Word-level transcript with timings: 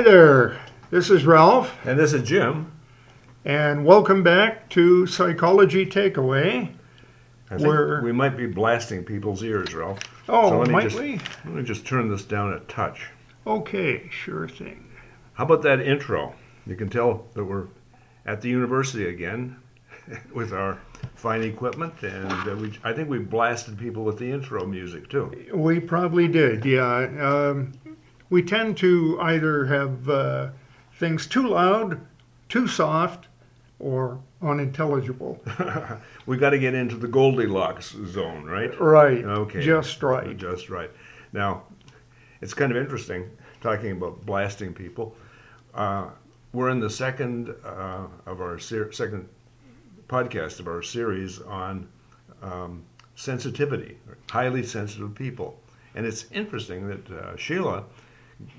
Hi 0.00 0.04
there. 0.04 0.58
This 0.90 1.10
is 1.10 1.26
Ralph, 1.26 1.76
And 1.84 1.98
this 1.98 2.14
is 2.14 2.26
Jim. 2.26 2.72
and 3.44 3.84
welcome 3.84 4.22
back 4.22 4.70
to 4.70 5.06
Psychology 5.06 5.84
Takeaway. 5.84 6.70
I 7.50 7.56
think 7.58 7.68
We're- 7.68 8.02
we 8.02 8.10
might 8.10 8.34
be 8.34 8.46
blasting 8.46 9.04
people's 9.04 9.44
ears, 9.44 9.74
Ralph. 9.74 9.98
Oh, 10.26 10.64
So 10.64 10.72
might 10.72 10.84
just- 10.84 10.98
we? 10.98 11.20
Let 11.44 11.54
me 11.54 11.62
just 11.62 11.86
turn 11.86 12.08
this 12.08 12.24
down 12.24 12.50
a 12.50 12.60
touch. 12.60 13.08
Okay, 13.46 14.08
sure 14.10 14.48
thing. 14.48 14.84
How 15.34 15.44
about 15.44 15.60
that 15.64 15.80
intro? 15.80 16.32
You 16.66 16.76
can 16.76 16.88
tell 16.88 17.26
that 17.34 17.44
we're 17.44 17.66
at 18.24 18.40
the 18.40 18.48
university 18.48 19.06
again 19.06 19.56
with 20.34 20.50
our 20.54 20.78
fine 21.14 21.42
equipment, 21.42 21.92
and 22.02 22.32
uh, 22.48 22.56
we, 22.58 22.72
I 22.82 22.94
think 22.94 23.10
we 23.10 23.18
blasted 23.18 23.76
people 23.78 24.04
with 24.04 24.16
the 24.16 24.30
intro 24.32 24.64
music 24.64 25.10
too. 25.10 25.30
We 25.52 25.78
probably 25.78 26.26
did, 26.26 26.64
yeah. 26.64 27.06
Um, 27.20 27.72
we 28.30 28.42
tend 28.42 28.76
to 28.78 29.18
either 29.20 29.66
have 29.66 30.08
uh, 30.08 30.50
things 30.94 31.26
too 31.26 31.48
loud, 31.48 32.00
too 32.48 32.66
soft, 32.66 33.26
or 33.78 34.20
unintelligible. 34.40 35.42
we 36.26 36.36
got 36.36 36.50
to 36.50 36.58
get 36.58 36.74
into 36.74 36.96
the 36.96 37.08
Goldilocks 37.08 37.96
zone, 38.06 38.44
right? 38.44 38.78
Right. 38.80 39.24
Okay. 39.24 39.60
Just 39.60 40.02
right. 40.02 40.36
Just 40.36 40.70
right. 40.70 40.90
Now, 41.32 41.64
it's 42.40 42.54
kind 42.54 42.70
of 42.70 42.78
interesting 42.78 43.28
talking 43.60 43.92
about 43.92 44.24
blasting 44.24 44.72
people. 44.72 45.14
Uh, 45.74 46.10
we're 46.52 46.70
in 46.70 46.80
the 46.80 46.90
second 46.90 47.54
uh, 47.64 48.06
of 48.26 48.40
our 48.40 48.58
ser- 48.58 48.92
second 48.92 49.28
podcast 50.08 50.58
of 50.58 50.66
our 50.66 50.82
series 50.82 51.40
on 51.42 51.88
um, 52.42 52.82
sensitivity, 53.14 53.98
highly 54.30 54.62
sensitive 54.62 55.14
people, 55.14 55.60
and 55.94 56.06
it's 56.06 56.26
interesting 56.32 56.88
that 56.88 57.10
uh, 57.10 57.36
Sheila 57.36 57.84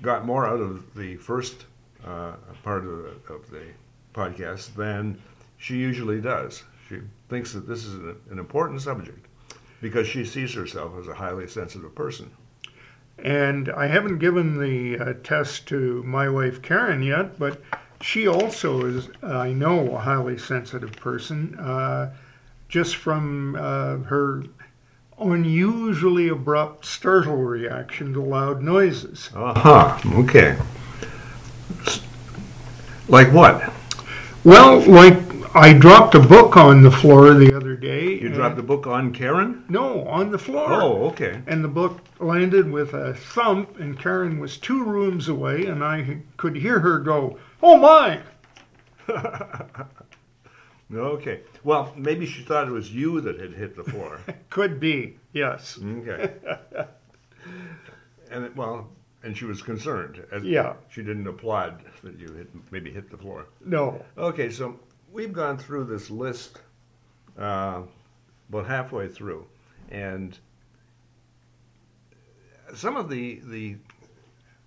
got 0.00 0.24
more 0.24 0.46
out 0.46 0.60
of 0.60 0.94
the 0.94 1.16
first 1.16 1.66
uh, 2.04 2.32
part 2.62 2.84
of 2.84 2.90
the, 3.02 3.34
of 3.34 3.50
the 3.50 3.66
podcast 4.14 4.74
than 4.74 5.20
she 5.56 5.76
usually 5.76 6.20
does. 6.20 6.64
She 6.88 7.00
thinks 7.28 7.52
that 7.52 7.68
this 7.68 7.84
is 7.84 7.94
an, 7.94 8.16
an 8.30 8.38
important 8.38 8.82
subject 8.82 9.26
because 9.80 10.06
she 10.06 10.24
sees 10.24 10.54
herself 10.54 10.92
as 10.98 11.08
a 11.08 11.14
highly 11.14 11.48
sensitive 11.48 11.94
person. 11.94 12.30
And 13.18 13.70
I 13.70 13.86
haven't 13.86 14.18
given 14.18 14.58
the 14.58 14.98
uh, 14.98 15.12
test 15.22 15.66
to 15.68 16.02
my 16.02 16.28
wife 16.28 16.62
Karen 16.62 17.02
yet, 17.02 17.38
but 17.38 17.60
she 18.00 18.26
also 18.26 18.84
is, 18.84 19.08
I 19.22 19.52
know, 19.52 19.94
a 19.94 19.98
highly 19.98 20.38
sensitive 20.38 20.92
person, 20.92 21.56
uh, 21.58 22.12
just 22.68 22.96
from 22.96 23.54
uh, 23.54 23.98
her 23.98 24.44
unusually 25.30 26.28
abrupt 26.28 26.84
startle 26.84 27.36
reaction 27.36 28.12
to 28.14 28.20
loud 28.20 28.62
noises. 28.62 29.30
Aha, 29.34 30.00
okay. 30.14 30.56
Like 33.08 33.32
what? 33.32 33.72
Well, 34.44 34.80
like 34.80 35.18
I 35.54 35.74
dropped 35.74 36.14
a 36.14 36.20
book 36.20 36.56
on 36.56 36.82
the 36.82 36.90
floor 36.90 37.34
the 37.34 37.54
other 37.54 37.76
day. 37.76 38.14
You 38.14 38.30
dropped 38.30 38.56
the 38.56 38.62
book 38.62 38.86
on 38.86 39.12
Karen? 39.12 39.64
No, 39.68 40.06
on 40.08 40.30
the 40.30 40.38
floor. 40.38 40.66
Oh, 40.72 41.04
okay. 41.08 41.42
And 41.46 41.62
the 41.62 41.68
book 41.68 42.00
landed 42.20 42.70
with 42.70 42.94
a 42.94 43.12
thump, 43.12 43.78
and 43.78 43.98
Karen 43.98 44.38
was 44.38 44.56
two 44.56 44.82
rooms 44.82 45.28
away, 45.28 45.66
and 45.66 45.84
I 45.84 46.22
could 46.38 46.56
hear 46.56 46.80
her 46.80 47.00
go, 47.00 47.38
"Oh 47.62 47.76
my!" 47.76 48.20
Okay. 50.94 51.40
Well, 51.64 51.92
maybe 51.96 52.26
she 52.26 52.42
thought 52.42 52.68
it 52.68 52.72
was 52.72 52.92
you 52.92 53.20
that 53.22 53.40
had 53.40 53.52
hit 53.54 53.76
the 53.76 53.84
floor. 53.84 54.20
Could 54.50 54.78
be, 54.78 55.16
yes. 55.32 55.78
Okay. 55.82 56.32
and 58.30 58.44
it, 58.44 58.56
well, 58.56 58.88
and 59.22 59.36
she 59.36 59.44
was 59.44 59.62
concerned. 59.62 60.22
As 60.32 60.42
Yeah. 60.44 60.74
She 60.90 61.02
didn't 61.02 61.26
applaud 61.26 61.82
that 62.02 62.18
you 62.18 62.32
hit, 62.32 62.48
maybe 62.70 62.90
hit 62.90 63.10
the 63.10 63.16
floor. 63.16 63.46
No. 63.64 64.04
Okay, 64.18 64.50
so 64.50 64.78
we've 65.12 65.32
gone 65.32 65.58
through 65.58 65.84
this 65.84 66.10
list 66.10 66.58
uh, 67.38 67.82
about 68.48 68.66
halfway 68.66 69.08
through, 69.08 69.46
and 69.90 70.38
some 72.74 72.96
of 72.96 73.08
the 73.08 73.40
the 73.44 73.76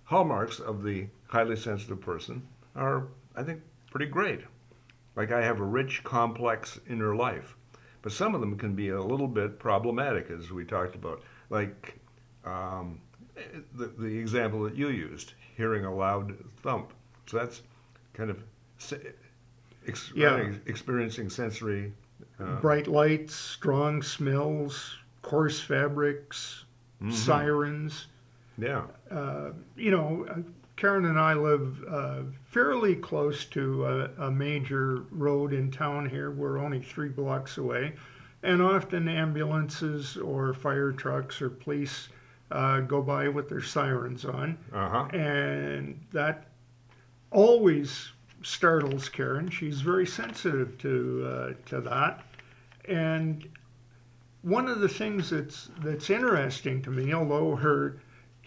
hallmarks 0.04 0.60
of 0.60 0.82
the 0.82 1.06
highly 1.28 1.56
sensitive 1.56 2.00
person 2.00 2.46
are, 2.74 3.08
I 3.34 3.42
think, 3.42 3.60
pretty 3.90 4.06
great. 4.06 4.40
Like 5.16 5.32
I 5.32 5.42
have 5.42 5.60
a 5.60 5.64
rich, 5.64 6.04
complex 6.04 6.78
inner 6.88 7.16
life, 7.16 7.56
but 8.02 8.12
some 8.12 8.34
of 8.34 8.40
them 8.42 8.56
can 8.58 8.74
be 8.74 8.90
a 8.90 9.00
little 9.00 9.26
bit 9.26 9.58
problematic, 9.58 10.30
as 10.30 10.52
we 10.52 10.64
talked 10.64 10.94
about. 10.94 11.22
Like 11.48 11.98
um, 12.44 13.00
the 13.74 13.86
the 13.98 14.18
example 14.18 14.62
that 14.64 14.76
you 14.76 14.88
used, 14.90 15.32
hearing 15.56 15.86
a 15.86 15.94
loud 15.94 16.36
thump. 16.62 16.92
So 17.26 17.38
that's 17.38 17.62
kind 18.12 18.30
of 18.30 18.42
ex- 19.88 20.12
Yeah. 20.14 20.52
experiencing 20.66 21.30
sensory. 21.30 21.92
Uh, 22.38 22.60
Bright 22.60 22.86
lights, 22.86 23.34
strong 23.34 24.02
smells, 24.02 24.98
coarse 25.22 25.58
fabrics, 25.60 26.64
mhm. 27.02 27.12
sirens. 27.12 28.06
Yeah. 28.58 28.84
Uh, 29.10 29.50
you 29.76 29.90
know, 29.90 30.26
Karen 30.76 31.06
and 31.06 31.18
I 31.18 31.32
live 31.34 31.82
uh, 31.88 32.22
fairly 32.44 32.96
close 32.96 33.46
to 33.46 33.86
a, 33.86 34.26
a 34.26 34.30
major 34.30 35.04
road 35.10 35.52
in 35.52 35.70
town 35.70 36.08
here. 36.08 36.30
We're 36.30 36.58
only 36.58 36.80
three 36.80 37.08
blocks 37.08 37.56
away. 37.58 37.94
And 38.42 38.60
often 38.60 39.08
ambulances 39.08 40.16
or 40.18 40.52
fire 40.52 40.92
trucks 40.92 41.40
or 41.40 41.50
police 41.50 42.08
uh, 42.50 42.80
go 42.80 43.02
by 43.02 43.28
with 43.28 43.48
their 43.48 43.62
sirens 43.62 44.24
on. 44.24 44.58
Uh 44.72 44.88
huh. 44.88 45.04
and 45.16 46.00
that 46.12 46.48
always 47.30 48.12
startles 48.42 49.08
Karen. 49.08 49.50
She's 49.50 49.80
very 49.80 50.06
sensitive 50.06 50.78
to 50.78 51.26
uh, 51.28 51.52
to 51.66 51.80
that, 51.80 52.22
and 52.88 53.48
one 54.42 54.68
of 54.68 54.80
the 54.80 54.88
things 54.88 55.30
that's 55.30 55.70
that's 55.80 56.10
interesting 56.10 56.82
to 56.82 56.90
me, 56.90 57.12
although 57.12 57.56
her 57.56 57.96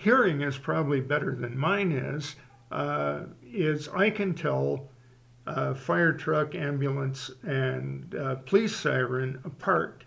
hearing 0.03 0.39
is 0.41 0.57
probably 0.57 1.01
better 1.01 1.35
than 1.35 1.57
mine 1.57 1.91
is, 1.91 2.35
uh, 2.71 3.23
is 3.51 3.89
I 3.89 4.09
can 4.09 4.33
tell 4.33 4.87
uh, 5.45 5.73
fire 5.73 6.13
truck, 6.13 6.55
ambulance, 6.55 7.29
and 7.43 8.15
uh, 8.15 8.35
police 8.35 8.73
siren 8.75 9.41
apart. 9.43 10.05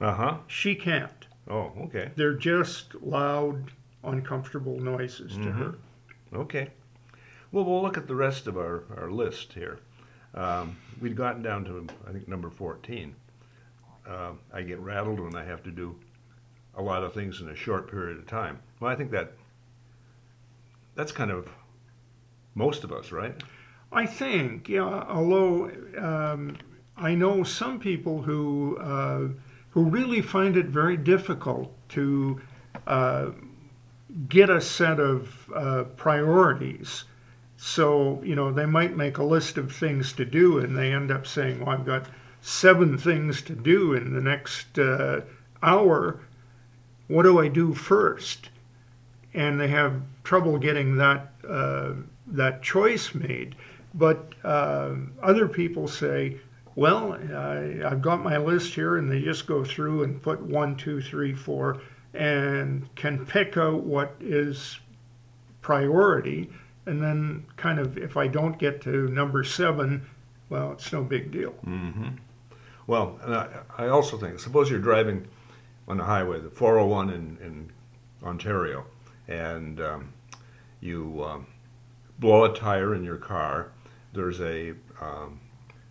Uh 0.00 0.14
huh. 0.14 0.36
She 0.46 0.74
can't. 0.74 1.26
Oh, 1.48 1.72
okay. 1.82 2.12
They're 2.16 2.34
just 2.34 2.94
loud, 2.94 3.70
uncomfortable 4.04 4.80
noises 4.80 5.32
to 5.34 5.38
Mhm. 5.40 5.58
her. 5.58 5.74
Okay. 6.32 6.70
Well, 7.52 7.64
we'll 7.64 7.82
look 7.82 7.98
at 7.98 8.06
the 8.06 8.14
rest 8.14 8.46
of 8.46 8.56
our, 8.56 8.84
our 8.96 9.10
list 9.10 9.52
here. 9.52 9.80
Um, 10.34 10.76
we'd 11.00 11.16
gotten 11.16 11.42
down 11.42 11.64
to, 11.66 11.86
I 12.08 12.12
think, 12.12 12.26
number 12.28 12.48
14. 12.48 13.14
Uh, 14.08 14.32
I 14.52 14.62
get 14.62 14.78
rattled 14.78 15.20
when 15.20 15.34
I 15.36 15.44
have 15.44 15.62
to 15.64 15.70
do 15.70 15.94
a 16.76 16.82
lot 16.82 17.02
of 17.02 17.12
things 17.12 17.40
in 17.42 17.48
a 17.48 17.54
short 17.56 17.90
period 17.90 18.16
of 18.16 18.26
time. 18.26 18.60
Well, 18.80 18.90
I 18.90 18.96
think 18.96 19.10
that 19.10 19.34
that's 20.94 21.12
kind 21.12 21.30
of 21.30 21.48
most 22.54 22.82
of 22.82 22.92
us, 22.92 23.12
right? 23.12 23.42
I 23.92 24.06
think, 24.06 24.68
yeah. 24.68 25.04
Although 25.08 25.70
um, 25.98 26.56
I 26.96 27.14
know 27.14 27.42
some 27.42 27.78
people 27.78 28.22
who 28.22 28.78
uh, 28.78 29.28
who 29.70 29.84
really 29.84 30.22
find 30.22 30.56
it 30.56 30.66
very 30.66 30.96
difficult 30.96 31.72
to 31.90 32.40
uh, 32.86 33.30
get 34.28 34.50
a 34.50 34.60
set 34.60 34.98
of 34.98 35.50
uh, 35.54 35.84
priorities. 35.96 37.04
So 37.56 38.22
you 38.24 38.34
know 38.34 38.50
they 38.50 38.66
might 38.66 38.96
make 38.96 39.18
a 39.18 39.24
list 39.24 39.58
of 39.58 39.72
things 39.72 40.12
to 40.14 40.24
do, 40.24 40.58
and 40.58 40.76
they 40.76 40.92
end 40.92 41.10
up 41.10 41.26
saying, 41.26 41.60
"Well, 41.60 41.70
I've 41.70 41.84
got 41.84 42.06
seven 42.40 42.96
things 42.96 43.42
to 43.42 43.54
do 43.54 43.92
in 43.92 44.14
the 44.14 44.20
next 44.20 44.78
uh, 44.78 45.20
hour. 45.62 46.20
What 47.08 47.24
do 47.24 47.38
I 47.38 47.48
do 47.48 47.74
first? 47.74 48.48
And 49.34 49.60
they 49.60 49.68
have 49.68 50.02
trouble 50.24 50.58
getting 50.58 50.96
that 50.96 51.32
uh, 51.48 51.92
that 52.26 52.62
choice 52.62 53.14
made. 53.14 53.54
But 53.94 54.34
uh, 54.44 54.94
other 55.22 55.48
people 55.48 55.88
say, 55.88 56.36
well, 56.76 57.14
I, 57.14 57.80
I've 57.84 58.02
got 58.02 58.22
my 58.22 58.36
list 58.38 58.74
here, 58.74 58.96
and 58.96 59.10
they 59.10 59.20
just 59.20 59.46
go 59.46 59.64
through 59.64 60.04
and 60.04 60.22
put 60.22 60.40
one, 60.40 60.76
two, 60.76 61.00
three, 61.00 61.34
four, 61.34 61.80
and 62.14 62.88
can 62.94 63.26
pick 63.26 63.56
out 63.56 63.82
what 63.82 64.14
is 64.20 64.78
priority. 65.60 66.50
And 66.86 67.02
then, 67.02 67.44
kind 67.56 67.78
of, 67.78 67.98
if 67.98 68.16
I 68.16 68.26
don't 68.26 68.58
get 68.58 68.80
to 68.82 69.08
number 69.08 69.44
seven, 69.44 70.06
well, 70.48 70.72
it's 70.72 70.92
no 70.92 71.02
big 71.02 71.30
deal. 71.30 71.54
Mm-hmm. 71.66 72.08
Well, 72.86 73.18
and 73.22 73.34
I, 73.34 73.48
I 73.76 73.88
also 73.88 74.16
think, 74.16 74.40
suppose 74.40 74.70
you're 74.70 74.80
driving 74.80 75.26
on 75.86 75.98
the 75.98 76.04
highway, 76.04 76.40
the 76.40 76.50
401 76.50 77.10
in, 77.10 77.38
in 77.40 77.72
Ontario, 78.22 78.86
and 79.30 79.80
um, 79.80 80.12
you 80.80 81.22
um, 81.24 81.46
blow 82.18 82.44
a 82.44 82.54
tire 82.54 82.94
in 82.94 83.02
your 83.04 83.16
car. 83.16 83.72
There's 84.12 84.40
a, 84.40 84.74
um, 85.00 85.40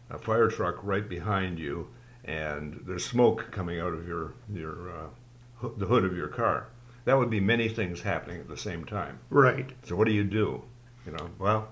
a 0.10 0.20
fire 0.20 0.50
truck 0.50 0.78
right 0.84 1.08
behind 1.08 1.58
you, 1.58 1.88
and 2.26 2.84
there's 2.86 3.06
smoke 3.06 3.48
coming 3.52 3.80
out 3.80 3.94
of 3.94 4.08
your, 4.08 4.34
your 4.54 4.90
uh, 4.92 5.08
ho- 5.56 5.74
the 5.78 5.86
hood 5.88 6.04
of 6.04 6.16
your 6.16 6.28
car. 6.28 6.68
That 7.06 7.18
would 7.18 7.30
be 7.30 7.40
many 7.40 7.70
things 7.70 8.02
happening 8.02 8.40
at 8.40 8.48
the 8.50 8.58
same 8.58 8.84
time. 8.86 9.20
Right. 9.30 9.72
So 9.84 9.96
what 9.96 10.06
do 10.06 10.14
you 10.14 10.24
do? 10.26 10.64
You 11.06 11.14
know, 11.14 11.30
well, 11.40 11.70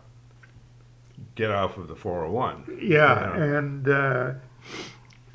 get 1.35 1.51
off 1.51 1.77
of 1.77 1.87
the 1.89 1.95
401. 1.95 2.79
Yeah, 2.81 3.37
Yeah. 3.37 3.43
and 3.57 3.87
uh, 3.89 4.31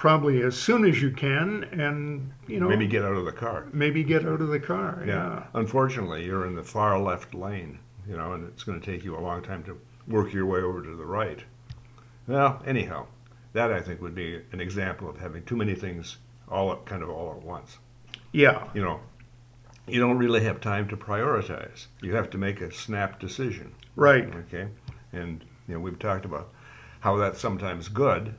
probably 0.03 0.43
as 0.43 0.57
soon 0.59 0.85
as 0.85 1.01
you 1.01 1.13
can, 1.13 1.63
and 1.71 2.33
you 2.49 2.59
know, 2.59 2.69
Maybe 2.69 2.89
get 2.89 3.05
out 3.05 3.15
of 3.15 3.25
the 3.25 3.31
car. 3.31 3.69
maybe 3.73 4.03
get 4.03 4.27
out 4.27 4.41
of 4.41 4.49
the 4.49 4.59
car. 4.59 5.05
Yeah. 5.07 5.13
Yeah. 5.13 5.43
Unfortunately, 5.55 6.25
you're 6.25 6.45
in 6.45 6.57
the 6.57 6.65
far 6.65 6.99
left 6.99 7.35
lane, 7.37 7.79
you 8.09 8.17
know, 8.17 8.33
and 8.33 8.49
it's 8.49 8.65
going 8.65 8.81
to 8.81 8.85
take 8.85 9.05
you 9.05 9.17
a 9.17 9.21
long 9.21 9.45
time 9.45 9.63
to 9.63 9.81
work 10.09 10.33
your 10.33 10.45
way 10.47 10.59
over 10.59 10.83
to 10.83 10.97
the 10.97 11.05
right. 11.05 11.45
Well, 12.27 12.61
anyhow, 12.67 13.07
that 13.53 13.71
I 13.71 13.81
think 13.81 14.03
would 14.03 14.17
be 14.17 14.43
an 14.51 14.61
example 14.61 15.09
of 15.09 15.19
having 15.19 15.45
too 15.45 15.55
many 15.55 15.77
things 15.77 16.17
all 16.49 16.73
at, 16.73 16.85
kind 16.85 17.05
of 17.05 17.09
all 17.09 17.31
at 17.31 17.45
once. 17.45 17.79
Yeah. 18.33 18.67
You 18.75 18.83
know, 18.83 18.99
you 19.87 20.01
don't 20.01 20.19
really 20.19 20.43
have 20.43 20.61
time 20.61 20.89
to 20.89 20.97
prioritize. 20.97 21.87
You 22.01 22.17
have 22.17 22.29
to 22.31 22.39
make 22.39 22.61
a 22.61 22.73
snap 22.73 23.21
decision. 23.21 23.73
Right. 23.95 24.25
Okay, 24.35 24.67
and 25.13 25.45
you 25.69 25.75
know 25.75 25.81
we've 25.81 26.01
talked 26.01 26.25
about 26.25 26.53
how 26.99 27.15
that's 27.19 27.39
sometimes 27.41 27.87
good 27.89 28.35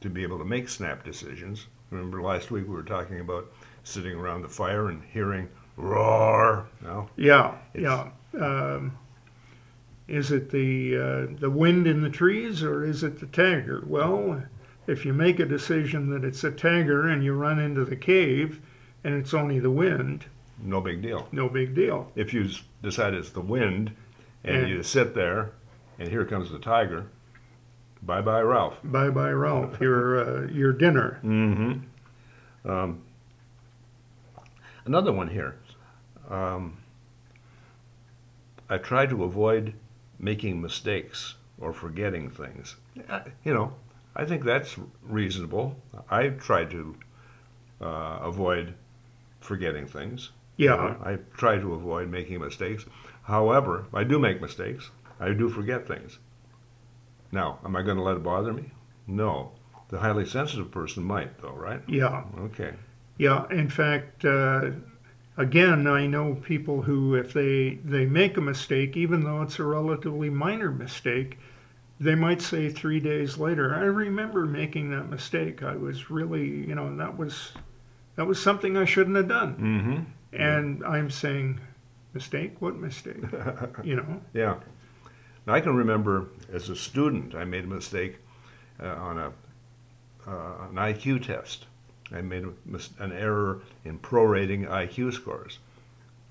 to 0.00 0.08
be 0.10 0.22
able 0.22 0.38
to 0.38 0.44
make 0.44 0.68
snap 0.68 1.04
decisions. 1.04 1.66
Remember 1.90 2.22
last 2.22 2.50
week 2.50 2.66
we 2.68 2.74
were 2.74 2.82
talking 2.82 3.20
about 3.20 3.50
sitting 3.84 4.12
around 4.18 4.42
the 4.42 4.48
fire 4.48 4.88
and 4.88 5.02
hearing 5.12 5.48
roar. 5.76 6.68
No, 6.82 7.08
Yeah. 7.16 7.56
Yeah. 7.74 8.10
Um, 8.38 8.96
is 10.08 10.32
it 10.32 10.50
the 10.50 10.96
uh, 10.96 11.26
the 11.38 11.50
wind 11.50 11.86
in 11.86 12.02
the 12.02 12.10
trees 12.10 12.62
or 12.62 12.84
is 12.84 13.02
it 13.02 13.20
the 13.20 13.26
tiger? 13.26 13.82
Well, 13.86 14.42
if 14.86 15.04
you 15.04 15.12
make 15.12 15.38
a 15.38 15.46
decision 15.46 16.10
that 16.10 16.24
it's 16.24 16.42
a 16.44 16.50
tiger 16.50 17.08
and 17.08 17.22
you 17.24 17.32
run 17.32 17.58
into 17.58 17.84
the 17.84 17.96
cave 17.96 18.60
and 19.04 19.14
it's 19.14 19.34
only 19.34 19.58
the 19.60 19.70
wind, 19.70 20.26
no 20.62 20.80
big 20.80 21.00
deal. 21.02 21.28
no 21.32 21.48
big 21.48 21.74
deal. 21.74 22.10
If 22.16 22.34
you 22.34 22.48
decide 22.82 23.14
it's 23.14 23.30
the 23.30 23.40
wind 23.40 23.92
and 24.44 24.62
Yeah. 24.68 24.74
you 24.76 24.82
sit 24.82 25.14
there 25.14 25.52
and 25.98 26.08
here 26.08 26.24
comes 26.24 26.50
the 26.50 26.58
tiger, 26.58 27.06
bye 28.02 28.20
bye 28.20 28.40
Ralph. 28.40 28.76
Bye 28.84 29.10
bye, 29.10 29.30
Ralph. 29.30 29.80
Your 29.80 30.44
uh, 30.44 30.46
your 30.48 30.72
dinner. 30.72 31.20
Mm-hmm. 31.24 32.70
Um, 32.70 33.02
another 34.84 35.12
one 35.12 35.28
here. 35.28 35.56
Um, 36.28 36.78
I 38.68 38.78
try 38.78 39.06
to 39.06 39.24
avoid 39.24 39.74
making 40.18 40.60
mistakes 40.60 41.34
or 41.58 41.72
forgetting 41.72 42.30
things. 42.30 42.76
You 43.44 43.54
know, 43.54 43.72
I 44.14 44.24
think 44.24 44.44
that's 44.44 44.76
reasonable. 45.02 45.76
I 46.10 46.28
try 46.28 46.64
to 46.66 46.96
uh, 47.80 48.18
avoid 48.22 48.74
forgetting 49.40 49.86
things. 49.86 50.30
Yeah. 50.56 50.96
I 51.02 51.18
try 51.36 51.56
to 51.58 51.74
avoid 51.74 52.10
making 52.10 52.40
mistakes. 52.40 52.84
However, 53.22 53.86
I 53.94 54.04
do 54.04 54.18
make 54.18 54.40
mistakes. 54.40 54.90
I 55.18 55.30
do 55.32 55.48
forget 55.48 55.88
things. 55.88 56.18
Now, 57.32 57.58
am 57.64 57.76
I 57.76 57.82
going 57.82 57.96
to 57.96 58.02
let 58.02 58.16
it 58.16 58.22
bother 58.22 58.52
me? 58.52 58.70
No. 59.06 59.52
The 59.88 59.98
highly 59.98 60.24
sensitive 60.24 60.70
person 60.70 61.02
might, 61.02 61.40
though, 61.40 61.52
right? 61.52 61.80
Yeah. 61.88 62.24
Okay. 62.38 62.74
Yeah. 63.18 63.46
In 63.50 63.68
fact, 63.68 64.24
uh, 64.24 64.70
again, 65.36 65.86
I 65.86 66.06
know 66.06 66.34
people 66.34 66.82
who, 66.82 67.14
if 67.14 67.32
they 67.32 67.78
they 67.84 68.06
make 68.06 68.36
a 68.36 68.40
mistake, 68.40 68.96
even 68.96 69.24
though 69.24 69.42
it's 69.42 69.58
a 69.58 69.64
relatively 69.64 70.30
minor 70.30 70.70
mistake, 70.70 71.38
they 71.98 72.14
might 72.14 72.40
say 72.40 72.70
three 72.70 73.00
days 73.00 73.36
later, 73.36 73.74
"I 73.74 73.84
remember 73.84 74.46
making 74.46 74.90
that 74.90 75.10
mistake. 75.10 75.62
I 75.62 75.76
was 75.76 76.10
really, 76.10 76.46
you 76.46 76.74
know, 76.74 76.94
that 76.96 77.18
was 77.18 77.52
that 78.16 78.26
was 78.26 78.40
something 78.40 78.76
I 78.76 78.84
shouldn't 78.84 79.16
have 79.16 79.28
done." 79.28 79.56
Mm-hmm. 79.56 80.40
And 80.40 80.84
I'm 80.84 81.10
saying, 81.10 81.60
mistake? 82.14 82.60
What 82.60 82.76
mistake? 82.76 83.22
You 83.84 83.96
know? 83.96 84.20
Yeah. 84.32 84.56
Now, 85.46 85.54
I 85.54 85.60
can 85.60 85.74
remember 85.74 86.28
as 86.52 86.68
a 86.68 86.76
student, 86.76 87.34
I 87.34 87.44
made 87.44 87.64
a 87.64 87.68
mistake 87.68 88.18
uh, 88.82 88.86
on 88.86 89.18
a 89.18 89.32
uh, 90.26 90.68
an 90.68 90.74
IQ 90.74 91.26
test. 91.26 91.66
I 92.12 92.20
made 92.20 92.44
a 92.44 92.52
mis- 92.66 92.90
an 92.98 93.12
error 93.12 93.62
in 93.84 93.98
prorating 93.98 94.68
IQ 94.68 95.14
scores. 95.14 95.58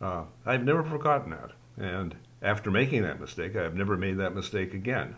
Uh, 0.02 0.24
I've 0.46 0.64
never 0.64 0.84
forgotten 0.84 1.32
that, 1.32 1.52
and 1.78 2.16
after 2.42 2.72
making 2.72 3.02
that 3.04 3.20
mistake, 3.20 3.56
I've 3.56 3.76
never 3.76 3.98
made 3.98 4.18
that 4.18 4.36
mistake 4.36 4.74
again. 4.74 5.16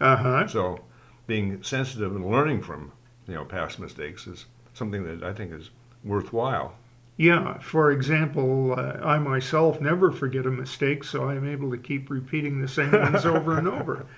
Uh 0.00 0.16
huh. 0.16 0.48
So, 0.48 0.80
being 1.26 1.62
sensitive 1.62 2.14
and 2.14 2.28
learning 2.28 2.62
from 2.62 2.92
you 3.28 3.34
know 3.34 3.44
past 3.44 3.78
mistakes 3.78 4.26
is 4.26 4.46
something 4.72 5.04
that 5.04 5.22
I 5.22 5.32
think 5.32 5.52
is 5.52 5.70
worthwhile. 6.02 6.74
Yeah. 7.16 7.58
For 7.58 7.90
example, 7.92 8.72
uh, 8.72 8.98
I 9.04 9.18
myself 9.18 9.80
never 9.80 10.10
forget 10.10 10.46
a 10.46 10.50
mistake, 10.50 11.04
so 11.04 11.28
I'm 11.28 11.48
able 11.48 11.70
to 11.70 11.78
keep 11.78 12.10
repeating 12.10 12.60
the 12.60 12.68
same 12.68 12.90
ones 12.92 13.24
over 13.24 13.58
and 13.58 13.68
over. 13.68 14.06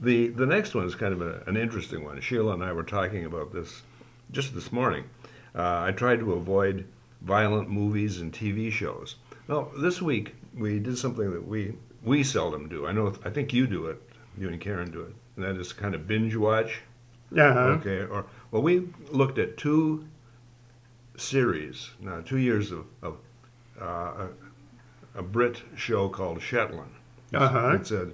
The 0.00 0.28
the 0.28 0.46
next 0.46 0.76
one 0.76 0.84
is 0.84 0.94
kind 0.94 1.12
of 1.12 1.20
a, 1.20 1.42
an 1.48 1.56
interesting 1.56 2.04
one. 2.04 2.20
Sheila 2.20 2.52
and 2.54 2.62
I 2.62 2.72
were 2.72 2.84
talking 2.84 3.24
about 3.24 3.52
this 3.52 3.82
just 4.30 4.54
this 4.54 4.70
morning. 4.70 5.04
Uh, 5.56 5.82
I 5.86 5.90
tried 5.90 6.20
to 6.20 6.34
avoid 6.34 6.86
violent 7.20 7.68
movies 7.68 8.20
and 8.20 8.32
TV 8.32 8.70
shows. 8.70 9.16
Well, 9.48 9.72
this 9.76 10.00
week 10.00 10.36
we 10.54 10.78
did 10.78 10.98
something 10.98 11.32
that 11.32 11.48
we 11.48 11.74
we 12.04 12.22
seldom 12.22 12.68
do. 12.68 12.86
I 12.86 12.92
know 12.92 13.12
I 13.24 13.30
think 13.30 13.52
you 13.52 13.66
do 13.66 13.86
it. 13.86 14.00
You 14.38 14.48
and 14.48 14.60
Karen 14.60 14.92
do 14.92 15.00
it, 15.00 15.14
and 15.34 15.44
that 15.44 15.56
is 15.60 15.72
kind 15.72 15.96
of 15.96 16.06
binge 16.06 16.36
watch. 16.36 16.82
Uh 17.36 17.52
huh. 17.52 17.58
Okay. 17.80 18.04
Or 18.04 18.26
well, 18.52 18.62
we 18.62 18.88
looked 19.10 19.38
at 19.38 19.56
two 19.56 20.06
series, 21.20 21.90
now 22.00 22.20
two 22.20 22.38
years 22.38 22.72
of, 22.72 22.86
of 23.02 23.16
uh, 23.80 23.84
a, 23.84 24.28
a 25.16 25.22
Brit 25.22 25.62
show 25.76 26.08
called 26.08 26.40
Shetland. 26.40 26.92
Uh 27.34 27.48
huh. 27.48 27.70
It's 27.74 27.90
a 27.90 28.10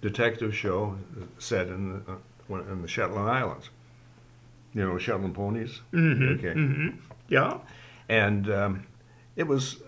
detective 0.00 0.54
show 0.54 0.96
set 1.38 1.68
in 1.68 1.92
the, 1.92 2.12
uh, 2.54 2.62
in 2.72 2.82
the 2.82 2.88
Shetland 2.88 3.28
Islands. 3.28 3.70
You 4.72 4.86
know, 4.86 4.98
Shetland 4.98 5.34
ponies. 5.34 5.80
Mm-hmm. 5.92 6.38
Okay. 6.38 6.58
Mm-hmm. 6.58 6.98
Yeah. 7.28 7.58
And 8.08 8.50
um, 8.50 8.86
it 9.36 9.46
was 9.46 9.82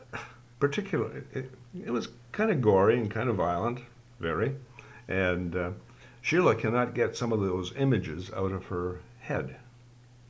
particular. 0.61 1.25
It, 1.33 1.51
it 1.85 1.91
was 1.91 2.09
kind 2.33 2.51
of 2.51 2.61
gory 2.61 2.97
and 2.97 3.11
kind 3.11 3.29
of 3.29 3.37
violent, 3.37 3.81
very. 4.21 4.55
And 5.09 5.57
uh, 5.57 5.71
Sheila 6.23 6.55
cannot 6.55 6.95
get 6.95 7.17
some 7.17 7.33
of 7.33 7.41
those 7.41 7.73
images 7.77 8.31
out 8.33 8.53
of 8.53 8.67
her 8.67 9.01
head. 9.21 9.57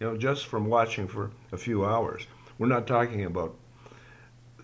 You 0.01 0.07
know, 0.11 0.17
just 0.17 0.47
from 0.47 0.67
watching 0.67 1.09
for 1.09 1.31
a 1.53 1.57
few 1.57 1.85
hours. 1.85 2.27
We're 2.59 2.67
not 2.67 2.87
talking 2.87 3.25
about 3.25 3.55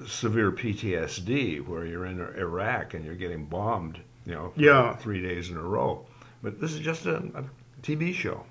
severe 0.06 0.50
PTSD 0.52 1.66
where 1.66 1.84
you're 1.86 2.06
in 2.06 2.20
Iraq 2.20 2.94
and 2.94 3.04
you're 3.04 3.14
getting 3.14 3.44
bombed. 3.46 4.00
You 4.24 4.32
know, 4.34 4.50
for 4.54 4.60
Yeah. 4.60 4.96
three 4.96 5.20
days 5.20 5.50
in 5.50 5.56
a 5.56 5.62
row. 5.62 6.06
But 6.42 6.60
this 6.60 6.72
is 6.72 6.80
just 6.80 7.06
a, 7.06 7.16
a 7.34 7.44
TV 7.82 8.14
show. 8.14 8.44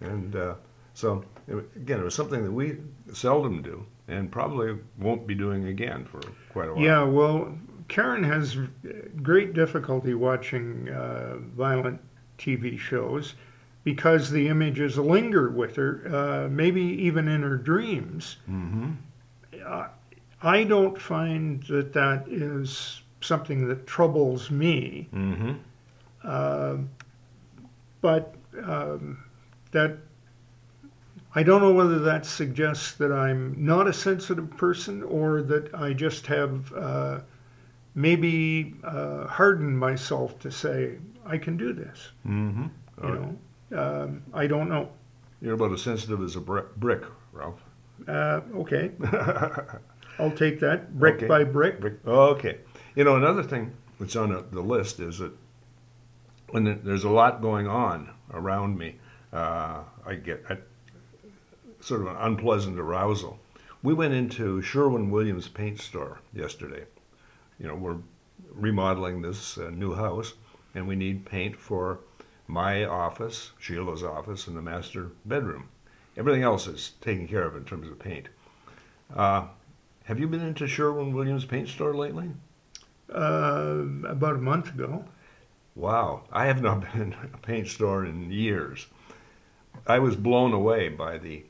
And 0.00 0.34
uh, 0.34 0.54
so, 0.94 1.24
it, 1.46 1.56
again, 1.76 2.00
it 2.00 2.04
was 2.04 2.14
something 2.14 2.42
that 2.44 2.50
we 2.52 2.78
seldom 3.12 3.62
do 3.62 3.86
and 4.08 4.30
probably 4.32 4.76
won't 4.98 5.26
be 5.26 5.34
doing 5.36 5.66
again 5.66 6.04
for 6.04 6.20
quite 6.50 6.68
a 6.68 6.74
while. 6.74 6.82
Yeah, 6.82 7.02
well, 7.04 7.56
Karen 7.88 8.24
has 8.24 8.56
great 9.22 9.52
difficulty 9.54 10.14
watching 10.14 10.88
uh, 10.88 11.36
violent 11.56 12.00
TV 12.38 12.78
shows 12.78 13.34
because 13.88 14.30
the 14.30 14.48
images 14.48 14.98
linger 14.98 15.48
with 15.48 15.74
her, 15.76 16.02
uh, 16.14 16.48
maybe 16.50 16.82
even 16.82 17.26
in 17.26 17.40
her 17.40 17.56
dreams. 17.56 18.36
Mm-hmm. 18.46 18.90
Uh, 19.64 19.86
I 20.42 20.64
don't 20.64 21.00
find 21.00 21.62
that 21.68 21.94
that 21.94 22.28
is 22.28 23.00
something 23.22 23.66
that 23.68 23.86
troubles 23.86 24.50
me, 24.50 25.08
Mm-hmm. 25.14 25.52
uh, 26.22 26.76
but 28.02 28.34
um, 28.62 29.24
that 29.70 29.96
I 31.34 31.42
don't 31.42 31.62
know 31.62 31.72
whether 31.72 31.98
that 32.00 32.26
suggests 32.26 32.92
that 32.96 33.10
I'm 33.10 33.54
not 33.56 33.88
a 33.88 33.92
sensitive 33.94 34.50
person 34.58 35.02
or 35.02 35.40
that 35.44 35.74
I 35.74 35.94
just 35.94 36.26
have 36.26 36.70
uh, 36.74 37.20
maybe 37.94 38.74
uh, 38.84 39.26
hardened 39.28 39.78
myself 39.78 40.38
to 40.40 40.50
say 40.50 40.98
I 41.24 41.38
can 41.38 41.56
do 41.56 41.72
this. 41.72 42.10
Mm-hmm. 42.26 42.66
You 43.02 43.14
know, 43.14 43.38
um, 43.74 44.22
I 44.32 44.46
don't 44.46 44.68
know. 44.68 44.90
You're 45.40 45.54
about 45.54 45.72
as 45.72 45.82
sensitive 45.82 46.22
as 46.22 46.36
a 46.36 46.40
bri- 46.40 46.62
brick, 46.76 47.02
Ralph. 47.32 47.60
Uh, 48.06 48.40
okay, 48.54 48.90
I'll 50.18 50.30
take 50.32 50.60
that 50.60 50.98
brick 50.98 51.16
Okay. 51.16 51.26
by 51.26 51.44
brick. 51.44 51.80
Brick. 51.80 51.94
Okay. 52.06 52.58
You 52.94 53.04
know, 53.04 53.16
another 53.16 53.42
thing 53.42 53.72
that's 54.00 54.16
on 54.16 54.30
the- 54.30 54.44
the 54.50 54.60
list 54.60 55.00
is 55.00 55.18
that 55.18 55.32
when 56.50 56.64
there- 56.64 56.78
there's 56.82 57.04
a 57.04 57.10
lot 57.10 57.40
going 57.42 57.66
on 57.68 58.10
around 58.32 58.78
me, 58.78 58.96
uh, 59.32 59.82
I 60.06 60.14
get 60.14 60.44
I, 60.48 60.58
sort 61.80 62.00
of 62.00 62.06
an 62.08 62.16
unpleasant 62.18 62.78
arousal. 62.78 63.38
We 63.82 63.94
went 63.94 64.14
into 64.14 64.60
Sherwin 64.62 65.10
Williams 65.10 65.46
paint 65.48 65.78
store 65.80 66.18
yesterday. 66.32 66.84
You 67.60 67.68
know, 67.68 67.74
we're 67.76 67.98
remodeling 68.52 69.22
this 69.22 69.56
uh, 69.58 69.70
new 69.70 69.94
house, 69.94 70.34
and 70.74 70.88
we 70.88 70.96
need 70.96 71.24
paint 71.26 71.56
for 71.56 72.00
my 72.48 72.84
office, 72.84 73.52
Sheila's 73.58 74.02
office, 74.02 74.48
and 74.48 74.56
the 74.56 74.62
master 74.62 75.12
bedroom. 75.24 75.68
Everything 76.16 76.42
else 76.42 76.66
is 76.66 76.92
taken 77.00 77.28
care 77.28 77.44
of 77.44 77.54
in 77.54 77.64
terms 77.64 77.86
of 77.88 77.98
paint. 77.98 78.28
Uh, 79.14 79.46
have 80.04 80.18
you 80.18 80.26
been 80.26 80.40
into 80.40 80.66
Sherwin 80.66 81.12
Williams 81.12 81.44
paint 81.44 81.68
store 81.68 81.94
lately? 81.94 82.30
uh, 83.12 83.84
about 84.06 84.34
a 84.34 84.38
month 84.38 84.74
ago. 84.74 85.04
Wow, 85.74 86.22
I 86.32 86.46
have 86.46 86.62
not 86.62 86.80
been 86.92 87.02
in 87.02 87.12
a 87.32 87.38
paint 87.38 87.68
store 87.68 88.04
in 88.04 88.30
years. 88.30 88.86
I 89.86 89.98
was 89.98 90.16
blown 90.16 90.52
away 90.52 90.88
by 90.88 91.18
the 91.18 91.44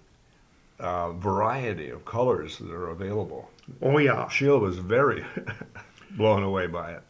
uh, 0.78 1.12
variety 1.12 1.88
of 1.90 2.04
colors 2.04 2.58
that 2.58 2.70
are 2.70 2.90
available. 2.90 3.50
Oh 3.82 3.98
yeah, 3.98 4.28
Sheila 4.28 4.58
was 4.58 4.78
very 4.78 5.24
blown 6.16 6.42
away 6.42 6.66
by 6.66 6.92
it. 6.92 7.02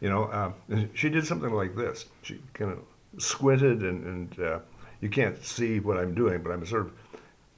You 0.00 0.08
know, 0.08 0.24
uh, 0.24 0.52
she 0.94 1.10
did 1.10 1.26
something 1.26 1.52
like 1.52 1.76
this. 1.76 2.06
She 2.22 2.40
kind 2.54 2.72
of 2.72 2.78
squinted, 3.20 3.82
and, 3.82 4.04
and 4.06 4.40
uh, 4.40 4.58
you 5.00 5.08
can't 5.08 5.42
see 5.44 5.80
what 5.80 5.96
I'm 5.96 6.14
doing, 6.14 6.42
but 6.42 6.50
I'm 6.52 6.64
sort 6.66 6.86
of 6.86 6.92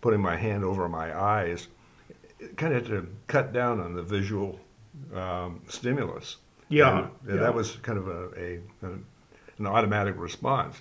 putting 0.00 0.20
my 0.20 0.36
hand 0.36 0.64
over 0.64 0.88
my 0.88 1.16
eyes, 1.16 1.68
kind 2.56 2.74
of 2.74 2.86
to 2.88 3.08
cut 3.26 3.52
down 3.52 3.80
on 3.80 3.94
the 3.94 4.02
visual 4.02 4.58
um, 5.14 5.62
stimulus. 5.68 6.36
yeah, 6.68 7.08
And 7.26 7.36
yeah. 7.36 7.40
that 7.42 7.54
was 7.54 7.76
kind 7.76 7.98
of 7.98 8.08
a, 8.08 8.28
a, 8.36 8.60
an 9.58 9.66
automatic 9.66 10.14
response. 10.18 10.80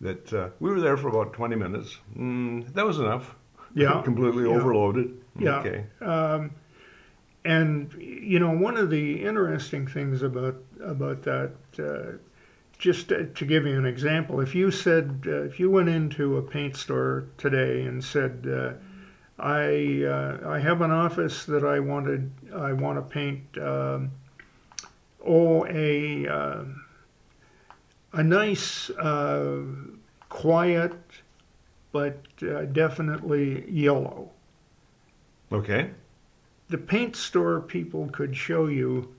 That 0.00 0.32
uh, 0.32 0.48
we 0.58 0.70
were 0.70 0.80
there 0.80 0.96
for 0.96 1.08
about 1.08 1.32
20 1.32 1.54
minutes. 1.54 1.96
Mm, 2.18 2.72
that 2.74 2.84
was 2.84 2.98
enough. 2.98 3.36
Yeah, 3.74 4.02
Completely 4.04 4.44
yeah. 4.44 4.56
overloaded. 4.56 5.16
Yeah. 5.38 5.58
Okay. 5.60 5.84
Um, 6.00 6.50
and 7.44 7.92
you 7.94 8.38
know, 8.38 8.50
one 8.50 8.76
of 8.76 8.90
the 8.90 9.22
interesting 9.24 9.86
things 9.86 10.22
about 10.22 10.56
about 10.80 11.22
that, 11.22 11.52
uh, 11.78 12.18
just 12.82 13.08
to, 13.10 13.26
to 13.26 13.44
give 13.46 13.64
you 13.64 13.78
an 13.78 13.86
example, 13.86 14.40
if 14.40 14.56
you 14.56 14.72
said 14.72 15.22
uh, 15.26 15.42
if 15.44 15.60
you 15.60 15.70
went 15.70 15.88
into 15.88 16.36
a 16.36 16.42
paint 16.42 16.76
store 16.76 17.26
today 17.38 17.84
and 17.84 18.02
said, 18.02 18.44
uh, 18.44 18.72
"I 19.40 20.02
uh, 20.04 20.50
I 20.50 20.58
have 20.58 20.80
an 20.82 20.90
office 20.90 21.44
that 21.46 21.62
I 21.64 21.78
wanted 21.78 22.32
I 22.52 22.72
want 22.72 22.98
to 22.98 23.02
paint, 23.02 23.42
um, 23.58 24.10
oh 25.24 25.64
a 25.66 26.26
uh, 26.26 26.64
a 28.14 28.22
nice, 28.24 28.90
uh, 28.90 29.62
quiet, 30.28 30.94
but 31.92 32.18
uh, 32.42 32.64
definitely 32.64 33.70
yellow." 33.70 34.28
Okay. 35.52 35.90
the 36.68 36.78
paint 36.78 37.14
store 37.14 37.60
people 37.60 38.08
could 38.08 38.34
show 38.34 38.66
you 38.66 39.14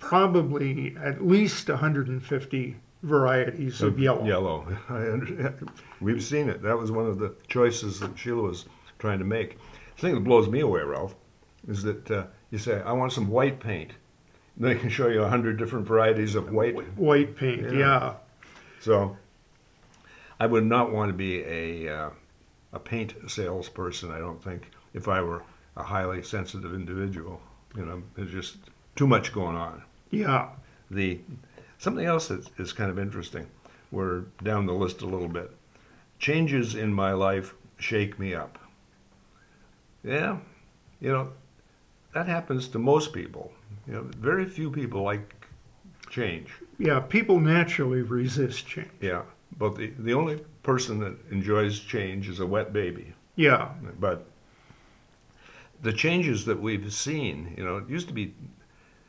probably 0.00 0.96
at 1.02 1.24
least 1.24 1.68
150 1.68 2.76
varieties 3.02 3.80
of 3.82 3.98
yellow. 3.98 4.24
Yellow. 4.26 4.78
I 4.88 5.02
understand. 5.02 5.70
We've 6.00 6.22
seen 6.22 6.48
it. 6.48 6.62
That 6.62 6.76
was 6.78 6.90
one 6.90 7.06
of 7.06 7.18
the 7.18 7.34
choices 7.48 8.00
that 8.00 8.18
Sheila 8.18 8.42
was 8.42 8.66
trying 8.98 9.18
to 9.20 9.24
make. 9.24 9.58
The 9.96 10.02
thing 10.02 10.14
that 10.14 10.24
blows 10.24 10.48
me 10.48 10.60
away, 10.60 10.82
Ralph, 10.82 11.14
is 11.68 11.82
that 11.84 12.10
uh, 12.10 12.26
you 12.50 12.58
say, 12.58 12.82
I 12.82 12.92
want 12.92 13.12
some 13.12 13.28
white 13.28 13.60
paint. 13.60 13.92
And 14.56 14.64
they 14.64 14.74
can 14.74 14.88
show 14.90 15.08
you 15.08 15.22
a 15.22 15.28
hundred 15.28 15.58
different 15.58 15.86
varieties 15.86 16.34
of 16.34 16.50
white. 16.50 16.74
White 16.98 17.36
paint, 17.36 17.62
Yeah. 17.72 17.78
yeah. 17.78 18.14
So 18.80 19.16
I 20.38 20.46
would 20.46 20.64
not 20.64 20.90
want 20.92 21.10
to 21.10 21.14
be 21.14 21.42
a, 21.42 21.88
uh, 21.94 22.10
a 22.72 22.78
paint 22.78 23.14
salesperson, 23.28 24.10
I 24.10 24.18
don't 24.18 24.42
think, 24.42 24.70
if 24.94 25.06
I 25.06 25.20
were 25.20 25.42
a 25.76 25.82
highly 25.82 26.22
sensitive 26.22 26.74
individual. 26.74 27.40
You 27.76 27.84
know, 27.84 28.02
there's 28.16 28.32
just 28.32 28.56
too 28.96 29.06
much 29.06 29.32
going 29.32 29.56
on. 29.56 29.82
Yeah. 30.10 30.48
The 30.90 31.20
something 31.78 32.04
else 32.04 32.28
that 32.28 32.48
is 32.58 32.72
kind 32.72 32.90
of 32.90 32.98
interesting. 32.98 33.46
We're 33.90 34.20
down 34.42 34.66
the 34.66 34.72
list 34.72 35.02
a 35.02 35.06
little 35.06 35.28
bit. 35.28 35.50
Changes 36.18 36.74
in 36.74 36.92
my 36.92 37.12
life 37.12 37.54
shake 37.78 38.18
me 38.18 38.34
up. 38.34 38.58
Yeah, 40.04 40.38
you 41.00 41.12
know, 41.12 41.32
that 42.14 42.26
happens 42.26 42.68
to 42.68 42.78
most 42.78 43.12
people. 43.12 43.52
You 43.86 43.94
know, 43.94 44.02
very 44.18 44.46
few 44.46 44.70
people 44.70 45.02
like 45.02 45.34
change. 46.08 46.50
Yeah, 46.78 47.00
people 47.00 47.38
naturally 47.40 48.02
resist 48.02 48.66
change. 48.66 48.90
Yeah, 49.00 49.22
but 49.58 49.76
the 49.76 49.92
the 49.98 50.14
only 50.14 50.40
person 50.62 51.00
that 51.00 51.16
enjoys 51.30 51.80
change 51.80 52.28
is 52.28 52.40
a 52.40 52.46
wet 52.46 52.72
baby. 52.72 53.14
Yeah. 53.36 53.70
But 53.98 54.26
the 55.82 55.92
changes 55.92 56.44
that 56.44 56.60
we've 56.60 56.92
seen, 56.92 57.54
you 57.56 57.64
know, 57.64 57.78
it 57.78 57.88
used 57.88 58.08
to 58.08 58.14
be. 58.14 58.34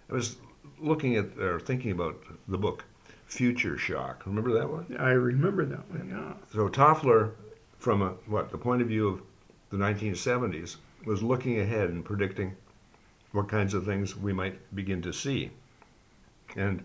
I 0.10 0.14
was 0.14 0.38
looking 0.82 1.16
at 1.16 1.38
or 1.38 1.60
thinking 1.60 1.92
about 1.92 2.22
the 2.48 2.58
book 2.58 2.86
Future 3.26 3.78
Shock. 3.78 4.26
Remember 4.26 4.52
that 4.54 4.70
one? 4.70 4.96
I 5.00 5.12
remember 5.12 5.66
that 5.66 5.90
one, 5.90 6.10
yeah. 6.10 6.34
So 6.52 6.68
Toffler, 6.68 7.32
from 7.80 8.02
a, 8.02 8.10
what 8.26 8.52
the 8.52 8.58
point 8.58 8.82
of 8.82 8.90
view 8.90 9.08
of 9.08 9.22
the 9.70 9.78
1970s, 9.78 10.78
was 11.06 11.24
looking 11.24 11.60
ahead 11.60 11.90
and 11.90 12.04
predicting 12.04 12.56
what 13.32 13.48
kinds 13.48 13.74
of 13.74 13.86
things 13.86 14.18
we 14.18 14.34
might 14.34 14.76
begin 14.76 15.02
to 15.04 15.14
see. 15.14 15.52
And 16.56 16.84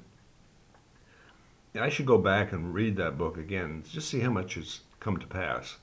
I 1.79 1.89
should 1.89 2.07
go 2.07 2.19
back 2.19 2.53
and 2.53 2.73
read 2.73 2.97
that 2.97 3.19
book 3.19 3.37
again, 3.37 3.83
just 3.91 4.09
see 4.09 4.21
how 4.21 4.31
much 4.31 4.55
has 4.55 4.81
come 5.01 5.17
to 5.19 5.27
pass. 5.27 5.77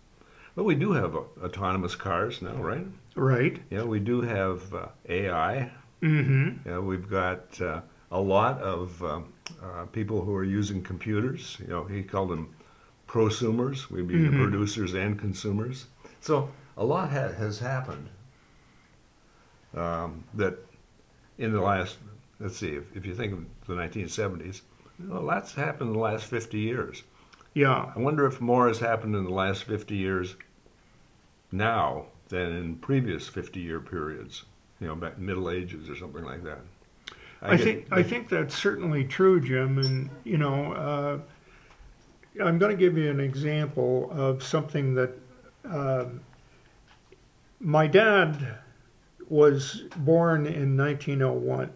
But 0.55 0.63
we 0.63 0.75
do 0.75 0.93
have 0.93 1.15
uh, 1.15 1.22
autonomous 1.43 1.96
cars 1.96 2.41
now, 2.41 2.55
right? 2.55 2.86
Right. 3.15 3.60
Yeah, 3.70 3.84
we 3.84 4.00
do 4.00 4.22
have 4.22 4.74
uh, 4.74 4.88
AI. 5.10 5.72
Mm-hmm. 6.01 6.70
Yeah, 6.70 6.79
we've 6.79 7.10
got 7.10 7.60
uh, 7.60 7.82
a 8.13 8.22
lot 8.22 8.62
of 8.62 9.03
um, 9.03 9.34
uh, 9.62 9.86
people 9.88 10.22
who 10.24 10.34
are 10.36 10.43
using 10.43 10.84
computers. 10.84 11.58
You 11.60 11.67
know, 11.67 11.84
he 11.86 12.03
called 12.03 12.29
them 12.29 12.55
prosumers. 13.08 13.89
Be 13.89 14.03
the 14.03 14.29
Mhm. 14.29 14.38
producers 14.38 14.93
and 14.93 15.20
consumers. 15.20 15.88
So 16.22 16.50
a 16.77 16.86
lot 16.86 17.10
ha- 17.10 17.34
has 17.34 17.60
happened 17.60 18.10
um, 19.75 20.24
that 20.36 20.60
in 21.39 21.51
the 21.51 21.60
last, 21.62 21.98
let's 22.39 22.55
see, 22.58 22.75
if, 22.75 22.96
if 22.96 23.05
you 23.08 23.15
think 23.15 23.34
of 23.34 23.46
the 23.67 23.74
1970s, 23.74 24.62
well, 25.00 25.25
that's 25.25 25.55
happened 25.55 25.89
in 25.89 25.93
the 25.93 26.00
last 26.00 26.25
50 26.25 26.60
years. 26.60 27.01
Yeah. 27.55 27.91
I 27.96 28.00
wonder 28.00 28.27
if 28.27 28.39
more 28.39 28.67
has 28.67 28.79
happened 28.79 29.15
in 29.15 29.24
the 29.24 29.32
last 29.34 29.63
50 29.63 29.96
years 29.96 30.36
now 31.51 32.05
than 32.29 32.51
in 32.51 32.75
previous 32.75 33.27
50 33.27 33.60
year 33.60 33.79
periods, 33.79 34.43
you 34.79 34.86
know, 34.88 34.96
back 34.96 35.17
Middle 35.17 35.50
Ages 35.50 35.89
or 35.89 35.96
something 35.96 36.24
like 36.24 36.43
that. 36.43 36.60
I, 37.44 37.58
get- 37.58 37.64
think 37.64 37.88
I 37.92 38.04
think 38.04 38.30
that's 38.30 38.56
certainly 38.56 39.04
true, 39.04 39.40
Jim. 39.40 39.78
And 39.78 40.10
you 40.24 40.38
know, 40.38 40.74
uh, 40.74 41.20
I'm 42.44 42.58
going 42.58 42.72
to 42.72 42.78
give 42.78 42.98
you 42.98 43.10
an 43.10 43.20
example 43.20 44.10
of 44.12 44.44
something 44.44 44.94
that 44.96 45.12
um 45.66 46.22
my 47.60 47.88
dad 47.88 48.58
was 49.30 49.84
born 49.98 50.46
in 50.46 50.76
1901. 50.76 51.72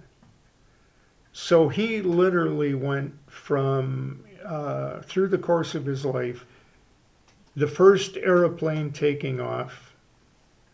So 1.32 1.70
he 1.70 2.02
literally 2.02 2.74
went 2.74 3.14
from 3.30 4.24
uh, 4.44 5.02
through 5.02 5.30
the 5.30 5.38
course 5.38 5.76
of 5.76 5.86
his 5.86 6.04
life, 6.04 6.46
the 7.56 7.68
first 7.68 8.18
aeroplane 8.18 8.92
taking 8.92 9.40
off, 9.40 9.94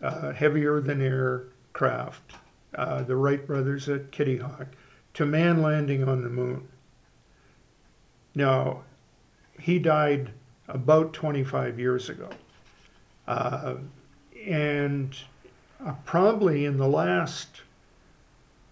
uh, 0.02 0.32
heavier 0.32 0.82
than 0.82 1.02
air 1.02 1.44
craft, 1.74 2.34
uh, 2.76 3.04
the 3.04 3.16
Wright 3.16 3.46
brothers 3.46 3.88
at 3.90 4.12
Kitty 4.12 4.38
Hawk, 4.38 4.68
to 5.14 5.26
man 5.26 5.62
landing 5.62 6.08
on 6.08 6.24
the 6.24 6.30
moon. 6.30 6.68
Now, 8.36 8.82
he 9.60 9.80
died 9.80 10.32
about 10.68 11.14
25 11.14 11.80
years 11.80 12.10
ago. 12.10 12.30
Uh, 13.28 13.76
and 14.48 15.16
uh, 15.86 15.94
probably 16.06 16.66
in 16.66 16.78
the 16.78 16.88
last 16.88 17.62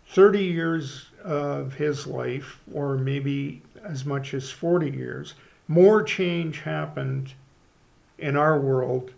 30 0.09 0.43
years 0.43 1.09
of 1.23 1.73
his 1.73 2.07
life, 2.07 2.59
or 2.73 2.97
maybe 2.97 3.61
as 3.83 4.05
much 4.05 4.33
as 4.33 4.51
40 4.51 4.89
years, 4.89 5.35
more 5.67 6.03
change 6.03 6.59
happened 6.59 7.33
in 8.17 8.35
our 8.35 8.59
world 8.59 9.11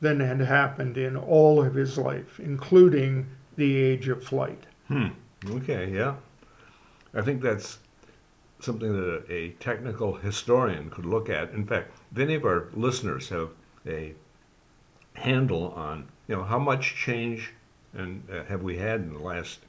than 0.00 0.20
had 0.20 0.40
happened 0.40 0.96
in 0.96 1.16
all 1.16 1.62
of 1.62 1.74
his 1.74 1.98
life, 1.98 2.40
including 2.40 3.26
the 3.56 3.76
age 3.76 4.08
of 4.08 4.22
flight. 4.22 4.64
Hmm. 4.86 5.08
Okay, 5.50 5.92
yeah. 5.92 6.14
I 7.14 7.22
think 7.22 7.42
that's 7.42 7.78
something 8.60 8.92
that 8.92 9.24
a, 9.28 9.32
a 9.32 9.48
technical 9.52 10.14
historian 10.14 10.90
could 10.90 11.06
look 11.06 11.28
at. 11.28 11.50
In 11.50 11.66
fact, 11.66 11.92
if 12.12 12.18
any 12.18 12.34
of 12.34 12.44
our 12.44 12.68
listeners 12.74 13.28
have 13.28 13.50
a 13.86 14.14
handle 15.14 15.72
on, 15.72 16.08
you 16.26 16.36
know, 16.36 16.44
how 16.44 16.58
much 16.58 16.94
change 16.94 17.52
and 17.94 18.22
uh, 18.30 18.44
have 18.44 18.62
we 18.62 18.78
had 18.78 19.00
in 19.00 19.14
the 19.14 19.18
last 19.18 19.60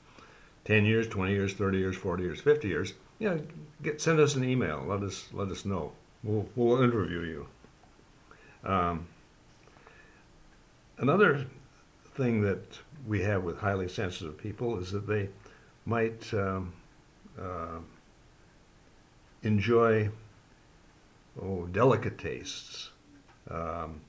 10 0.65 0.85
years, 0.85 1.07
20 1.07 1.31
years, 1.31 1.53
30 1.53 1.77
years, 1.77 1.95
40 1.95 2.23
years, 2.23 2.41
50 2.41 2.67
years, 2.67 2.93
yeah, 3.17 3.37
get 3.83 4.01
send 4.01 4.19
us 4.19 4.35
an 4.35 4.43
email. 4.43 4.83
Let 4.87 5.03
us 5.03 5.27
let 5.33 5.49
us 5.49 5.65
know. 5.65 5.91
We'll 6.23 6.47
we'll 6.55 6.81
interview 6.81 7.21
you. 7.21 7.47
Um, 8.69 9.07
another 10.97 11.45
thing 12.15 12.41
that 12.41 12.79
we 13.05 13.21
have 13.23 13.43
with 13.43 13.57
highly 13.57 13.89
sensitive 13.89 14.37
people 14.37 14.79
is 14.79 14.91
that 14.91 15.05
they 15.05 15.29
might 15.85 16.33
um, 16.33 16.73
uh, 17.41 17.79
enjoy 19.43 20.09
oh, 21.41 21.65
delicate 21.67 22.17
tastes, 22.17 22.89
um, 23.49 24.01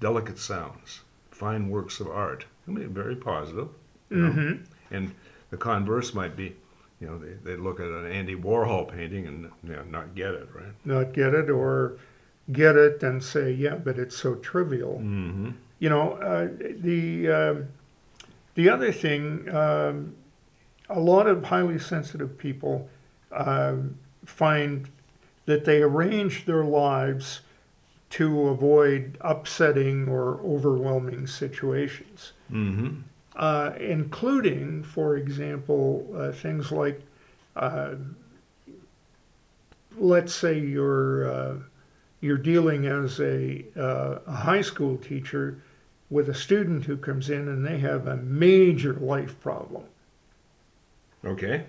delicate 0.00 0.38
sounds, 0.38 1.00
fine 1.30 1.68
works 1.68 2.00
of 2.00 2.08
art. 2.08 2.44
I 2.66 2.70
mean, 2.70 2.88
very 2.90 3.16
positive. 3.16 3.68
Mm-hmm. 4.10 4.64
And 4.90 5.14
the 5.50 5.56
converse 5.56 6.14
might 6.14 6.36
be 6.36 6.56
you 7.00 7.10
know, 7.10 7.18
they, 7.18 7.34
they 7.44 7.56
look 7.56 7.80
at 7.80 7.86
an 7.86 8.10
Andy 8.10 8.34
Warhol 8.34 8.90
painting 8.90 9.26
and 9.26 9.50
you 9.62 9.76
know, 9.76 9.82
not 9.84 10.14
get 10.14 10.30
it, 10.30 10.48
right? 10.54 10.72
Not 10.84 11.12
get 11.12 11.34
it 11.34 11.50
or 11.50 11.98
get 12.52 12.76
it 12.76 13.02
and 13.02 13.22
say, 13.22 13.52
yeah, 13.52 13.74
but 13.74 13.98
it's 13.98 14.16
so 14.16 14.36
trivial. 14.36 15.00
Mm-hmm. 15.02 15.50
You 15.80 15.88
know, 15.90 16.12
uh, 16.12 16.48
the 16.80 17.28
uh, 17.28 17.54
the 18.54 18.70
other 18.70 18.92
thing, 18.92 19.54
um, 19.54 20.14
a 20.88 21.00
lot 21.00 21.26
of 21.26 21.44
highly 21.44 21.78
sensitive 21.78 22.36
people 22.38 22.88
uh, 23.32 23.74
find 24.24 24.88
that 25.46 25.64
they 25.64 25.82
arrange 25.82 26.44
their 26.46 26.64
lives 26.64 27.40
to 28.10 28.48
avoid 28.48 29.18
upsetting 29.22 30.08
or 30.08 30.40
overwhelming 30.44 31.26
situations, 31.26 32.32
Mm-hmm. 32.52 33.00
uh, 33.36 33.72
including, 33.80 34.82
for 34.84 35.16
example, 35.16 36.06
uh, 36.16 36.30
things 36.32 36.70
like, 36.70 37.00
uh, 37.56 37.94
let's 39.98 40.34
say 40.34 40.58
you're 40.58 41.30
uh, 41.32 41.54
you're 42.20 42.38
dealing 42.38 42.86
as 42.86 43.20
a, 43.20 43.64
uh, 43.76 44.18
a 44.26 44.32
high 44.32 44.62
school 44.62 44.96
teacher 44.96 45.60
with 46.08 46.28
a 46.30 46.34
student 46.34 46.84
who 46.84 46.96
comes 46.96 47.28
in 47.28 47.48
and 47.48 47.66
they 47.66 47.78
have 47.78 48.06
a 48.06 48.16
major 48.16 48.94
life 48.94 49.38
problem. 49.40 49.84
Okay. 51.24 51.64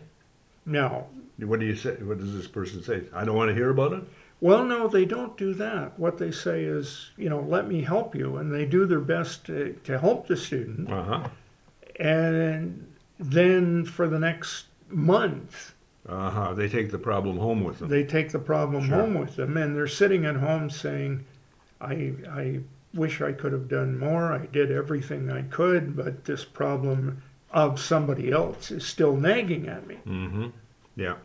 Now, 0.66 1.06
What 1.40 1.60
do 1.60 1.66
you 1.66 1.76
say? 1.76 1.92
What 2.02 2.18
does 2.18 2.34
this 2.34 2.48
person 2.48 2.82
say? 2.84 3.04
I 3.14 3.24
don't 3.26 3.36
want 3.36 3.50
to 3.50 3.56
hear 3.56 3.70
about 3.70 3.94
it. 3.94 4.04
Well, 4.42 4.66
no, 4.66 4.88
they 4.88 5.06
don't 5.06 5.38
do 5.38 5.54
that. 5.56 5.98
What 5.98 6.18
they 6.18 6.32
say 6.32 6.64
is, 6.66 7.12
you 7.18 7.30
know, 7.30 7.40
let 7.42 7.68
me 7.68 7.82
help 7.82 8.16
you. 8.16 8.38
And 8.38 8.54
they 8.54 8.66
do 8.66 8.86
their 8.86 9.00
best 9.00 9.46
to, 9.46 9.78
to 9.86 9.98
help 10.00 10.28
the 10.28 10.36
student. 10.38 10.92
Uh 10.92 11.04
huh. 11.04 11.28
And 12.00 12.86
then 13.20 13.86
for 13.86 14.08
the 14.08 14.20
next 14.20 14.66
month, 14.90 15.74
Uh 16.08 16.30
huh. 16.30 16.54
They 16.54 16.68
take 16.70 16.92
the 16.92 16.98
problem 17.00 17.38
home 17.38 17.64
with 17.64 17.80
them. 17.80 17.90
they 17.90 18.04
take 18.04 18.32
the 18.32 18.40
problem 18.40 18.88
Sure. 18.88 18.98
home 18.98 19.14
with 19.16 19.36
them. 19.36 19.58
And 19.58 19.76
they're 19.76 19.88
sitting 19.88 20.26
at 20.26 20.36
home 20.36 20.70
saying, 20.70 21.24
I, 21.82 22.14
I 22.30 22.60
wish 22.94 23.22
I 23.22 23.32
could 23.32 23.52
have 23.54 23.68
done 23.68 23.98
more. 23.98 24.34
I 24.34 24.46
did 24.48 24.72
everything 24.72 25.32
I 25.32 25.44
could, 25.44 25.96
but 25.96 26.26
this 26.26 26.44
problem 26.46 27.22
of 27.56 27.80
somebody 27.80 28.32
else 28.32 28.70
is 28.70 28.86
still 28.86 29.16
nagging 29.16 29.68
at 29.68 29.88
me. 29.88 29.96
Mm-hmm. 30.06 30.48
Yeah. 30.98 31.16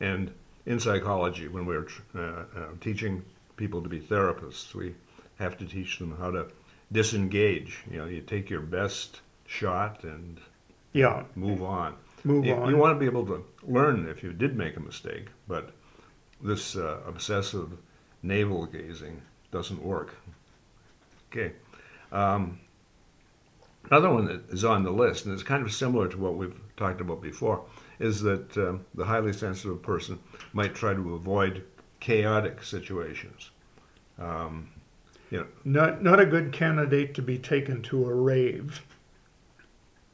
And 0.00 0.32
in 0.64 0.80
psychology, 0.80 1.48
when 1.48 1.66
we're 1.66 1.86
uh, 2.14 2.20
uh, 2.20 2.44
teaching 2.80 3.22
people 3.56 3.82
to 3.82 3.88
be 3.88 4.00
therapists, 4.00 4.74
we 4.74 4.94
have 5.38 5.58
to 5.58 5.66
teach 5.66 5.98
them 5.98 6.16
how 6.18 6.30
to 6.30 6.46
disengage. 6.90 7.84
You 7.90 7.98
know, 7.98 8.06
you 8.06 8.22
take 8.22 8.48
your 8.48 8.62
best 8.62 9.20
shot 9.46 10.02
and 10.02 10.40
Yeah, 10.94 11.24
move 11.34 11.62
on. 11.62 11.94
move 12.24 12.46
you, 12.46 12.54
on. 12.54 12.70
you 12.70 12.76
want 12.78 12.94
to 12.96 12.98
be 12.98 13.06
able 13.06 13.26
to 13.26 13.44
learn 13.62 14.08
if 14.08 14.22
you 14.22 14.32
did 14.32 14.56
make 14.56 14.76
a 14.78 14.80
mistake, 14.80 15.28
but 15.46 15.72
this 16.42 16.74
uh, 16.76 17.00
obsessive 17.06 17.70
navel 18.22 18.64
gazing 18.66 19.20
doesn't 19.50 19.82
work. 19.82 20.14
Okay. 21.30 21.52
Um, 22.12 22.60
another 23.90 24.10
one 24.12 24.26
that 24.26 24.48
is 24.50 24.64
on 24.64 24.82
the 24.84 24.90
list, 24.90 25.24
and 25.24 25.34
it's 25.34 25.42
kind 25.42 25.64
of 25.64 25.72
similar 25.72 26.08
to 26.08 26.18
what 26.18 26.36
we've 26.36 26.58
talked 26.76 27.00
about 27.00 27.20
before, 27.22 27.62
is 27.98 28.20
that 28.22 28.56
um, 28.56 28.84
the 28.94 29.04
highly 29.04 29.32
sensitive 29.32 29.82
person 29.82 30.18
might 30.52 30.74
try 30.74 30.94
to 30.94 31.14
avoid 31.14 31.64
chaotic 32.00 32.62
situations. 32.62 33.50
Um, 34.18 34.70
not, 35.64 36.02
not 36.02 36.20
a 36.20 36.26
good 36.26 36.52
candidate 36.52 37.14
to 37.14 37.22
be 37.22 37.38
taken 37.38 37.82
to 37.82 38.06
a 38.08 38.14
rave. 38.14 38.82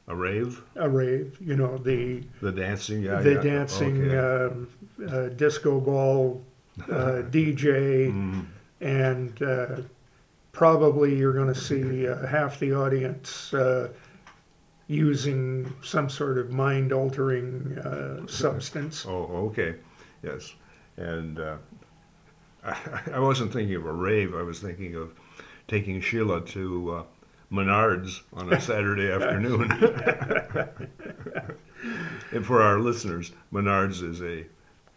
a 0.09 0.15
rave, 0.17 0.63
a 0.77 0.89
rave, 0.89 1.37
you 1.41 1.55
know, 1.57 1.77
the 1.79 2.23
the 2.41 2.51
dancing, 2.53 3.03
yeah, 3.03 3.21
the 3.21 3.35
yeah, 3.35 3.41
dancing 3.43 4.11
okay. 4.11 4.67
uh, 5.07 5.15
uh, 5.15 5.29
disco 5.31 5.81
ball 5.81 6.43
uh, 6.85 7.23
DJ, 7.31 8.11
Mm, 8.13 8.47
and 8.81 9.43
uh, 9.43 9.77
probably 10.53 11.17
you're 11.17 11.33
going 11.33 11.53
to 11.53 11.55
see 11.55 12.07
uh, 12.07 12.27
half 12.27 12.59
the 12.59 12.73
audience 12.73 13.53
uh, 13.55 13.89
using 14.87 15.73
some 15.83 16.09
sort 16.09 16.39
of 16.39 16.51
mind 16.51 16.93
altering 16.93 17.79
uh, 17.79 18.27
substance. 18.27 19.05
Oh, 19.07 19.49
okay. 19.49 19.75
Yes. 20.23 20.55
And 20.97 21.41
uh, 21.41 21.57
I, 22.65 22.77
I 23.15 23.19
wasn't 23.19 23.53
thinking 23.53 23.77
of 23.77 23.87
a 23.87 23.93
rave. 23.93 24.35
I 24.35 24.43
was 24.43 24.61
thinking 24.61 24.95
of 24.95 25.13
taking 25.69 26.01
Sheila 26.01 26.45
to 26.47 26.93
uh, 26.93 27.03
Menards 27.51 28.21
on 28.33 28.53
a 28.53 28.61
Saturday 28.61 29.11
afternoon. 29.13 29.71
and 32.33 32.45
for 32.45 32.63
our 32.63 32.79
listeners, 32.79 33.33
Menards 33.53 34.03
is 34.03 34.23
a 34.23 34.47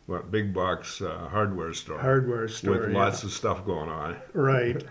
what, 0.06 0.32
big 0.32 0.54
box 0.54 1.02
uh, 1.02 1.28
hardware 1.30 1.74
store 1.74 2.00
Hardware 2.00 2.48
store, 2.48 2.80
with 2.80 2.92
yeah. 2.92 2.98
lots 2.98 3.24
of 3.24 3.32
stuff 3.32 3.66
going 3.66 3.90
on. 3.90 4.18
right? 4.34 4.84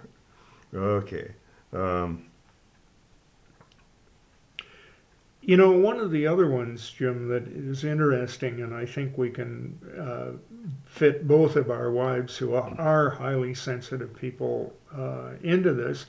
Okay. 0.75 1.33
Um, 1.73 2.25
You 5.47 5.59
know, 5.59 5.73
one 5.73 5.99
of 5.99 6.11
the 6.11 6.27
other 6.27 6.49
ones, 6.49 6.91
Jim, 6.91 7.29
that 7.29 7.47
is 7.49 7.85
interesting, 7.85 8.63
and 8.63 8.75
I 8.75 8.87
think 8.87 9.19
we 9.19 9.29
can 9.29 9.79
uh, 10.01 10.39
fit 10.87 11.29
both 11.29 11.57
of 11.57 11.71
our 11.71 11.91
wives, 11.91 12.35
who 12.39 12.55
are, 12.55 13.11
highly 13.11 13.53
sensitive 13.53 14.15
people, 14.17 14.73
uh, 14.97 15.33
into 15.43 15.75
this. 15.75 16.07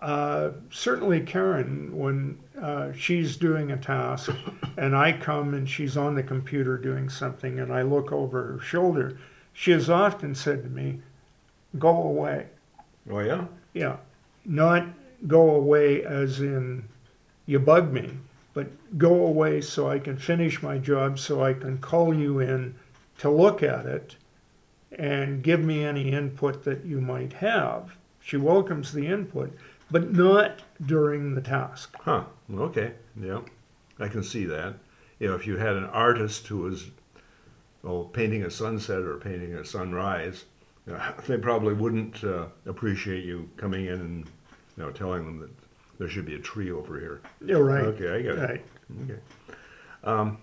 Uh, 0.00 0.52
certainly, 0.70 1.20
Karen, 1.20 1.94
when 1.94 2.38
uh, 2.58 2.92
she's 2.92 3.36
doing 3.36 3.72
a 3.72 3.76
task, 3.76 4.32
and 4.78 4.96
I 4.96 5.12
come 5.12 5.52
and 5.52 5.68
she's 5.68 5.98
on 5.98 6.14
the 6.14 6.22
computer 6.22 6.78
doing 6.78 7.10
something, 7.10 7.60
and 7.60 7.70
I 7.70 7.82
look 7.82 8.10
over 8.10 8.42
her 8.52 8.58
shoulder, 8.60 9.18
she 9.52 9.72
has 9.72 9.90
often 9.90 10.34
said 10.34 10.62
to 10.62 10.70
me, 10.70 11.02
"Go 11.78 11.90
away." 11.90 12.46
oh, 13.10 13.18
yeah? 13.20 13.44
Yeah, 13.72 13.96
not 14.44 14.86
go 15.26 15.50
away 15.50 16.02
as 16.04 16.40
in 16.40 16.84
you 17.46 17.58
bug 17.58 17.92
me, 17.92 18.12
but 18.54 18.68
go 18.98 19.26
away 19.26 19.60
so 19.60 19.88
I 19.88 19.98
can 19.98 20.16
finish 20.16 20.62
my 20.62 20.78
job, 20.78 21.18
so 21.18 21.42
I 21.42 21.54
can 21.54 21.78
call 21.78 22.14
you 22.14 22.40
in 22.40 22.74
to 23.18 23.30
look 23.30 23.62
at 23.62 23.86
it 23.86 24.16
and 24.92 25.42
give 25.42 25.60
me 25.60 25.84
any 25.84 26.10
input 26.10 26.64
that 26.64 26.84
you 26.84 27.00
might 27.00 27.34
have. 27.34 27.96
She 28.20 28.36
welcomes 28.36 28.92
the 28.92 29.06
input, 29.06 29.56
but 29.90 30.12
not 30.12 30.62
during 30.84 31.34
the 31.34 31.40
task. 31.40 31.96
Huh. 32.00 32.24
Okay. 32.52 32.92
Yeah. 33.20 33.40
I 33.98 34.08
can 34.08 34.22
see 34.22 34.44
that. 34.46 34.74
You 35.18 35.28
know, 35.28 35.34
if 35.34 35.46
you 35.46 35.58
had 35.58 35.76
an 35.76 35.84
artist 35.84 36.46
who 36.48 36.58
was 36.58 36.90
oh, 37.84 38.04
painting 38.04 38.42
a 38.42 38.50
sunset 38.50 39.02
or 39.02 39.16
painting 39.18 39.54
a 39.54 39.64
sunrise, 39.64 40.44
uh, 40.90 41.12
they 41.26 41.38
probably 41.38 41.74
wouldn't 41.74 42.22
uh, 42.24 42.46
appreciate 42.66 43.24
you 43.24 43.48
coming 43.56 43.86
in 43.86 44.00
and 44.00 44.26
you 44.76 44.84
know 44.84 44.90
telling 44.90 45.24
them 45.24 45.40
that 45.40 45.50
there 45.98 46.08
should 46.08 46.26
be 46.26 46.34
a 46.34 46.38
tree 46.38 46.70
over 46.70 46.98
here. 46.98 47.20
Yeah, 47.44 47.56
right. 47.56 47.84
Okay, 47.84 48.08
I 48.08 48.22
get 48.22 48.38
it. 48.38 48.66
Okay. 49.04 49.20
Um, 50.02 50.38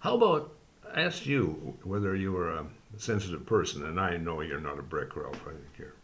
how 0.00 0.14
about 0.14 0.52
I 0.94 1.02
asked 1.02 1.26
you 1.26 1.76
whether 1.82 2.14
you 2.14 2.32
were 2.32 2.50
a 2.50 2.66
sensitive 2.96 3.44
person, 3.44 3.84
and 3.84 4.00
I 4.00 4.16
know 4.16 4.40
you're 4.40 4.60
not 4.60 4.78
a 4.78 4.82
brick, 4.82 5.16
Ralph. 5.16 5.42
I 5.42 5.50
think 5.50 5.78
you're 5.78 5.94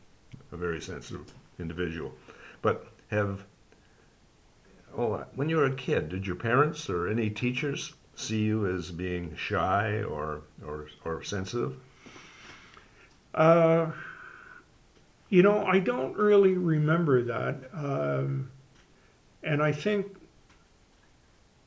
a 0.52 0.56
very 0.56 0.80
sensitive 0.80 1.32
individual. 1.58 2.12
But 2.62 2.86
have 3.10 3.44
oh, 4.96 5.24
when 5.34 5.48
you 5.48 5.56
were 5.56 5.66
a 5.66 5.74
kid, 5.74 6.08
did 6.08 6.26
your 6.26 6.36
parents 6.36 6.88
or 6.90 7.08
any 7.08 7.30
teachers 7.30 7.94
see 8.14 8.42
you 8.42 8.66
as 8.66 8.90
being 8.90 9.34
shy 9.36 10.02
or 10.02 10.42
or 10.64 10.88
or 11.04 11.22
sensitive? 11.22 11.76
Uh, 13.34 13.90
you 15.28 15.42
know, 15.42 15.64
I 15.66 15.78
don't 15.80 16.16
really 16.16 16.54
remember 16.54 17.22
that. 17.24 17.56
Um, 17.72 18.50
and 19.42 19.62
I 19.62 19.72
think 19.72 20.16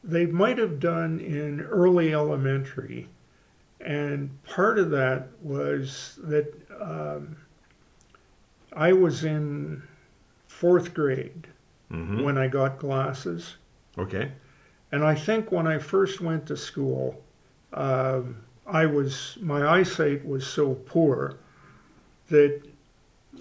they 0.04 0.26
might 0.26 0.58
have 0.58 0.80
done 0.80 1.20
in 1.20 1.62
early 1.62 2.14
elementary. 2.14 3.08
And 3.82 4.30
part 4.44 4.80
of 4.80 4.90
that 4.92 5.28
was 5.42 6.18
that 6.24 6.54
um, 6.80 7.36
I 8.74 8.94
was 8.94 9.24
in 9.24 9.84
fourth 10.48 10.94
grade 10.94 11.48
Mm-hmm. 11.90 12.24
when 12.24 12.38
I 12.38 12.50
got 12.50 12.80
glasses. 12.80 13.56
Okay. 13.98 14.30
And 14.92 15.06
I 15.06 15.16
think 15.16 15.54
when 15.54 15.68
I 15.68 15.78
first 15.78 16.20
went 16.20 16.46
to 16.48 16.58
school, 16.58 17.24
um, 17.72 18.36
I 18.66 18.86
was 18.86 19.38
my 19.40 19.66
eyesight 19.66 20.26
was 20.26 20.46
so 20.46 20.74
poor 20.74 21.38
that 22.28 22.62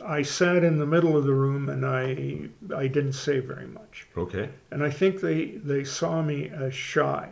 I 0.04 0.22
sat 0.22 0.64
in 0.64 0.78
the 0.78 0.86
middle 0.86 1.16
of 1.16 1.24
the 1.24 1.34
room 1.34 1.68
and 1.68 1.84
I 1.86 2.48
I 2.74 2.86
didn't 2.86 3.14
say 3.14 3.40
very 3.40 3.66
much. 3.66 4.06
Okay. 4.16 4.48
And 4.70 4.82
I 4.82 4.90
think 4.90 5.20
they 5.20 5.46
they 5.46 5.84
saw 5.84 6.22
me 6.22 6.48
as 6.50 6.74
shy. 6.74 7.30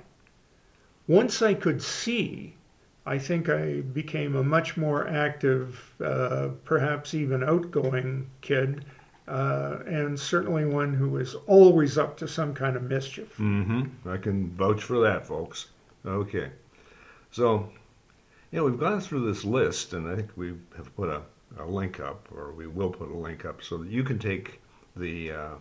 Once 1.07 1.43
I 1.43 1.55
could 1.55 1.83
see, 1.83 2.55
I 3.07 3.19
think 3.19 3.49
I 3.51 3.81
became 3.81 4.37
a 4.37 4.43
much 4.43 4.77
more 4.77 5.07
active, 5.07 5.93
uh, 6.03 6.49
perhaps 6.65 7.13
even 7.13 7.45
outgoing 7.45 8.31
kid, 8.41 8.87
uh, 9.29 9.79
and 9.87 10.19
certainly 10.19 10.65
one 10.65 10.95
who 10.95 11.11
was 11.11 11.35
always 11.47 11.99
up 11.99 12.17
to 12.19 12.29
some 12.29 12.55
kind 12.55 12.77
of 12.77 12.85
mischief. 12.85 13.37
Mm-hmm. 13.37 14.09
I 14.09 14.17
can 14.17 14.51
vouch 14.57 14.83
for 14.83 15.01
that, 15.01 15.27
folks. 15.27 15.69
Okay. 16.07 16.51
So, 17.31 17.69
you 18.51 18.59
know, 18.59 18.65
we've 18.65 18.79
gone 18.79 19.01
through 19.01 19.27
this 19.27 19.45
list, 19.45 19.93
and 19.93 20.09
I 20.09 20.17
think 20.17 20.31
we 20.37 20.55
have 20.77 20.95
put 20.97 21.09
a, 21.11 21.23
a 21.59 21.65
link 21.65 22.01
up, 22.01 22.29
or 22.35 22.53
we 22.53 22.67
will 22.67 22.91
put 22.91 23.11
a 23.11 23.17
link 23.17 23.45
up, 23.45 23.63
so 23.63 23.79
that 23.79 23.91
you 23.91 24.03
can 24.03 24.19
take 24.19 24.61
the, 24.97 25.33
uh, 25.33 25.55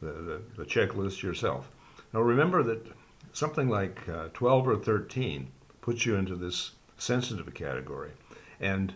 the, 0.00 0.12
the, 0.12 0.42
the 0.56 0.64
checklist 0.64 1.22
yourself. 1.22 1.70
Now, 2.12 2.20
remember 2.20 2.62
that 2.62 2.86
something 3.32 3.68
like 3.68 4.08
uh, 4.08 4.28
12 4.32 4.68
or 4.68 4.76
13 4.76 5.48
puts 5.80 6.06
you 6.06 6.14
into 6.14 6.36
this 6.36 6.72
sensitive 6.96 7.52
category. 7.54 8.12
And 8.60 8.94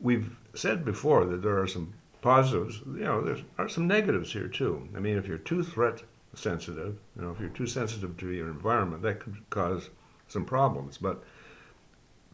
we've 0.00 0.36
said 0.54 0.84
before 0.84 1.24
that 1.26 1.42
there 1.42 1.60
are 1.60 1.66
some 1.66 1.94
positives, 2.22 2.80
you 2.86 3.04
know, 3.04 3.20
there 3.20 3.36
are 3.58 3.68
some 3.68 3.86
negatives 3.86 4.32
here 4.32 4.48
too. 4.48 4.88
I 4.96 5.00
mean, 5.00 5.16
if 5.16 5.26
you're 5.26 5.38
too 5.38 5.62
threat 5.62 6.02
sensitive, 6.34 6.96
you 7.14 7.22
know, 7.22 7.30
if 7.30 7.40
you're 7.40 7.48
too 7.50 7.66
sensitive 7.66 8.16
to 8.18 8.30
your 8.30 8.48
environment, 8.48 9.02
that 9.02 9.20
could 9.20 9.36
cause 9.50 9.90
some 10.28 10.44
problems. 10.44 10.98
But 10.98 11.22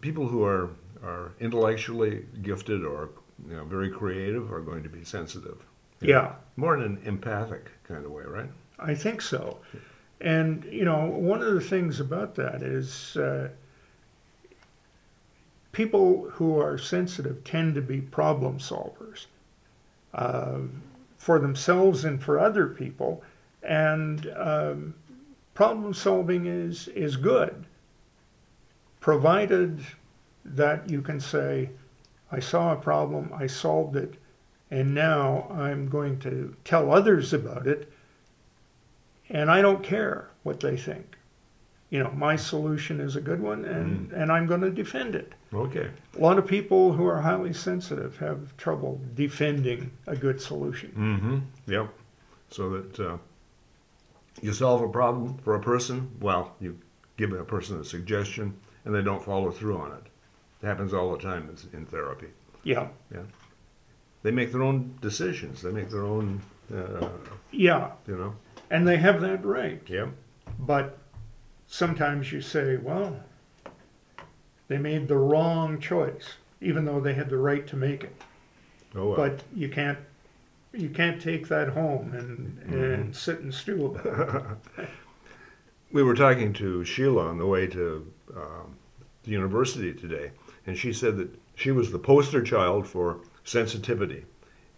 people 0.01 0.29
who 0.29 0.45
are, 0.45 0.71
are 1.03 1.33
intellectually 1.41 2.25
gifted 2.43 2.85
or 2.85 3.11
you 3.49 3.57
know, 3.57 3.65
very 3.65 3.91
creative 3.91 4.53
are 4.53 4.61
going 4.61 4.83
to 4.83 4.89
be 4.89 5.05
sensitive. 5.05 5.59
Yeah. 6.01 6.35
More 6.57 6.77
in 6.77 6.83
an 6.83 7.01
empathic 7.05 7.71
kind 7.85 8.05
of 8.05 8.11
way, 8.11 8.25
right? 8.25 8.51
I 8.79 8.95
think 8.95 9.23
so. 9.23 9.59
And, 10.21 10.65
you 10.65 10.85
know, 10.85 11.07
one 11.07 11.43
of 11.43 11.55
the 11.55 11.61
things 11.61 12.01
about 12.01 12.35
that 12.37 12.63
is 12.63 13.17
uh, 13.17 13.49
people 15.73 16.29
who 16.31 16.61
are 16.61 16.79
sensitive 16.79 17.43
tend 17.45 17.75
to 17.75 17.83
be 17.83 18.01
problem 18.01 18.59
solvers 18.59 19.27
uh, 20.15 20.59
for 21.19 21.39
themselves 21.39 22.05
and 22.05 22.23
for 22.23 22.39
other 22.39 22.67
people. 22.69 23.23
And 23.63 24.33
um, 24.37 24.95
problem 25.55 25.95
solving 25.95 26.47
is, 26.47 26.89
is 26.89 27.17
good, 27.17 27.65
provided 29.01 29.81
that 30.45 30.89
you 30.91 31.01
can 31.01 31.21
say, 31.21 31.71
I 32.33 32.41
saw 32.41 32.73
a 32.73 32.77
problem, 32.77 33.31
I 33.35 33.47
solved 33.47 33.95
it, 33.97 34.15
and 34.71 34.95
now 34.95 35.47
I'm 35.51 35.89
going 35.89 36.19
to 36.21 36.57
tell 36.65 36.91
others 36.91 37.35
about 37.35 37.67
it, 37.67 37.93
and 39.29 39.51
I 39.51 39.61
don't 39.61 39.83
care 39.85 40.31
what 40.43 40.59
they 40.61 40.77
think. 40.77 41.17
You 41.91 42.03
know, 42.03 42.11
my 42.13 42.37
solution 42.37 43.01
is 43.01 43.17
a 43.17 43.21
good 43.21 43.43
one, 43.43 43.67
and, 43.67 44.11
Mm. 44.11 44.23
and 44.23 44.33
I'm 44.33 44.47
going 44.47 44.63
to 44.63 44.71
defend 44.71 45.15
it. 45.15 45.35
Okay. 45.53 45.91
A 46.17 46.19
lot 46.19 46.39
of 46.39 46.47
people 46.47 46.95
who 46.95 47.05
are 47.05 47.21
highly 47.21 47.53
sensitive 47.53 48.17
have 48.17 48.57
trouble 48.57 48.99
defending 49.15 49.91
a 50.07 50.17
good 50.17 50.41
solution. 50.41 50.91
Mm-hmm. 50.97 51.71
Yep. 51.71 51.91
So 52.49 52.71
that 52.71 52.99
uh, 53.01 53.19
you 54.41 54.55
solve 54.55 54.81
a 54.81 54.89
problem 54.89 55.37
for 55.45 55.55
a 55.55 55.61
person, 55.61 56.11
well, 56.19 56.55
you 56.61 56.79
give 57.19 57.33
a 57.35 57.45
person 57.45 57.79
a 57.79 57.85
suggestion, 57.85 58.55
and 58.87 58.95
they 58.95 59.03
don't 59.03 59.23
follow 59.23 59.51
through 59.51 59.77
on 59.77 59.93
it. 59.93 60.05
It 60.63 60.67
happens 60.67 60.95
all 60.95 61.11
the 61.13 61.19
time 61.19 61.49
in- 61.73 61.79
in 61.81 61.87
therapy. 61.87 62.29
Yeah, 62.63 62.89
Yeah. 63.13 63.23
They 64.23 64.31
make 64.31 64.53
their 64.53 64.63
own 64.63 64.95
decisions. 65.01 65.63
They 65.63 65.73
make 65.73 65.91
their 65.91 66.05
own, 66.05 66.41
uh, 66.73 67.09
yeah, 67.51 67.91
you 68.07 68.17
know. 68.17 68.37
and 68.71 68.87
they 68.87 68.97
have 68.99 69.21
that 69.21 69.45
right. 69.45 69.83
Yep. 69.89 70.11
But 70.61 70.97
sometimes 71.67 72.31
you 72.31 72.41
say, 72.41 72.77
well, 72.77 73.21
they 74.69 74.79
made 74.79 75.09
the 75.09 75.17
wrong 75.17 75.81
choice, 75.81 76.37
even 76.61 76.85
though 76.85 77.01
they 77.01 77.15
had 77.15 77.31
the 77.31 77.37
right 77.37 77.67
to 77.67 77.77
make 77.77 78.05
it. 78.05 78.15
Oh 78.95 79.09
well. 79.09 79.17
But 79.17 79.43
you 79.53 79.69
can't, 79.69 79.99
you 80.73 80.89
can't 80.89 81.21
take 81.21 81.49
that 81.49 81.71
home 81.71 82.13
and, 82.15 82.59
and 82.73 83.17
sit 83.17 83.41
and 83.41 83.53
stew 83.53 83.87
about 83.87 84.57
it. 84.79 84.89
we 85.93 86.05
were 86.05 86.15
talking 86.15 86.53
to 86.55 86.85
Sheila 86.85 87.27
on 87.27 87.39
the 87.39 87.47
way 87.47 87.67
to 87.67 88.07
um, 88.37 88.77
the 89.25 89.33
university 89.33 89.93
today, 89.93 90.31
and 90.67 90.77
she 90.77 90.93
said 90.93 91.17
that 91.17 91.31
she 91.55 91.71
was 91.71 91.91
the 91.91 91.99
poster 91.99 92.43
child 92.43 92.87
for 92.87 93.21
sensitivity. 93.45 94.25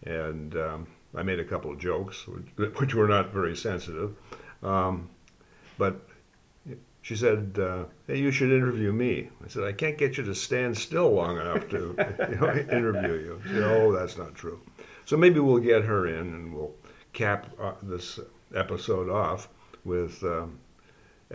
And 0.05 0.57
um, 0.57 0.87
I 1.15 1.23
made 1.23 1.41
a 1.41 1.45
couple 1.45 1.71
of 1.71 1.79
jokes, 1.79 2.27
which, 2.27 2.75
which 2.79 2.95
were 2.95 3.09
not 3.09 3.33
very 3.33 3.57
sensitive. 3.57 4.15
Um, 4.63 5.11
but 5.79 6.07
she 7.03 7.17
said, 7.17 7.59
uh, 7.61 7.85
"Hey, 8.07 8.19
you 8.19 8.31
should 8.31 8.51
interview 8.51 8.93
me." 8.93 9.31
I 9.45 9.49
said, 9.49 9.65
"I 9.65 9.73
can't 9.73 9.99
get 9.99 10.17
you 10.17 10.25
to 10.25 10.35
stand 10.35 10.77
still 10.77 11.13
long 11.13 11.39
enough 11.39 11.69
to 11.71 11.95
you 12.31 12.37
know, 12.37 12.51
interview 12.51 13.13
you." 13.13 13.43
She 13.45 13.55
said, 13.55 13.63
"Oh, 13.63 13.93
that's 13.93 14.17
not 14.17 14.35
true." 14.35 14.61
So 15.05 15.17
maybe 15.17 15.39
we'll 15.41 15.59
get 15.59 15.85
her 15.85 16.07
in, 16.07 16.17
and 16.17 16.55
we'll 16.55 16.75
cap 17.13 17.47
uh, 17.61 17.75
this 17.83 18.21
episode 18.55 19.11
off 19.11 19.49
with. 19.85 20.23
Um, 20.23 20.59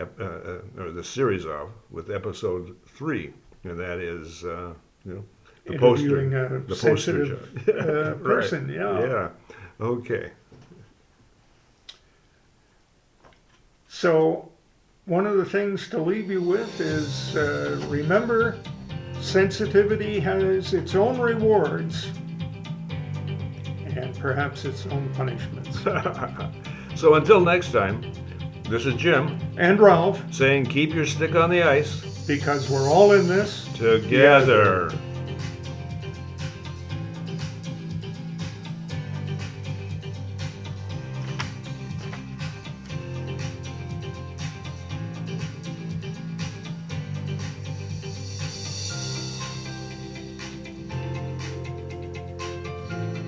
uh, 0.00 0.04
uh, 0.22 0.60
or 0.78 0.92
the 0.92 1.02
series 1.04 1.44
of 1.44 1.72
with 1.90 2.10
episode 2.10 2.76
three, 2.86 3.34
and 3.64 3.78
that 3.78 3.98
is 3.98 4.44
uh, 4.44 4.72
you 5.04 5.14
know 5.14 5.24
the 5.66 5.78
poster, 5.78 6.20
a 6.20 6.60
the 6.60 6.74
poster 6.74 7.26
sensitive 7.26 7.68
uh, 7.68 8.14
Right. 8.14 8.22
person, 8.22 8.68
yeah. 8.68 9.00
Yeah. 9.00 9.28
Okay. 9.80 10.30
So, 13.88 14.50
one 15.06 15.26
of 15.26 15.36
the 15.36 15.44
things 15.44 15.88
to 15.88 16.00
leave 16.00 16.30
you 16.30 16.40
with 16.40 16.80
is 16.80 17.36
uh, 17.36 17.84
remember, 17.88 18.58
sensitivity 19.20 20.20
has 20.20 20.72
its 20.72 20.94
own 20.94 21.18
rewards 21.18 22.06
and 23.84 24.16
perhaps 24.18 24.64
its 24.64 24.86
own 24.86 25.12
punishments. 25.14 25.82
so 27.00 27.14
until 27.14 27.40
next 27.40 27.72
time, 27.72 28.12
this 28.68 28.86
is 28.86 28.94
Jim 28.94 29.38
and 29.58 29.80
Ralph, 29.80 30.22
saying 30.32 30.66
keep 30.66 30.94
your 30.94 31.04
stick 31.04 31.34
on 31.34 31.50
the 31.50 31.62
ice 31.62 32.09
because 32.26 32.68
we're 32.68 32.90
all 32.90 33.12
in 33.12 33.26
this 33.26 33.68
together. 33.74 34.90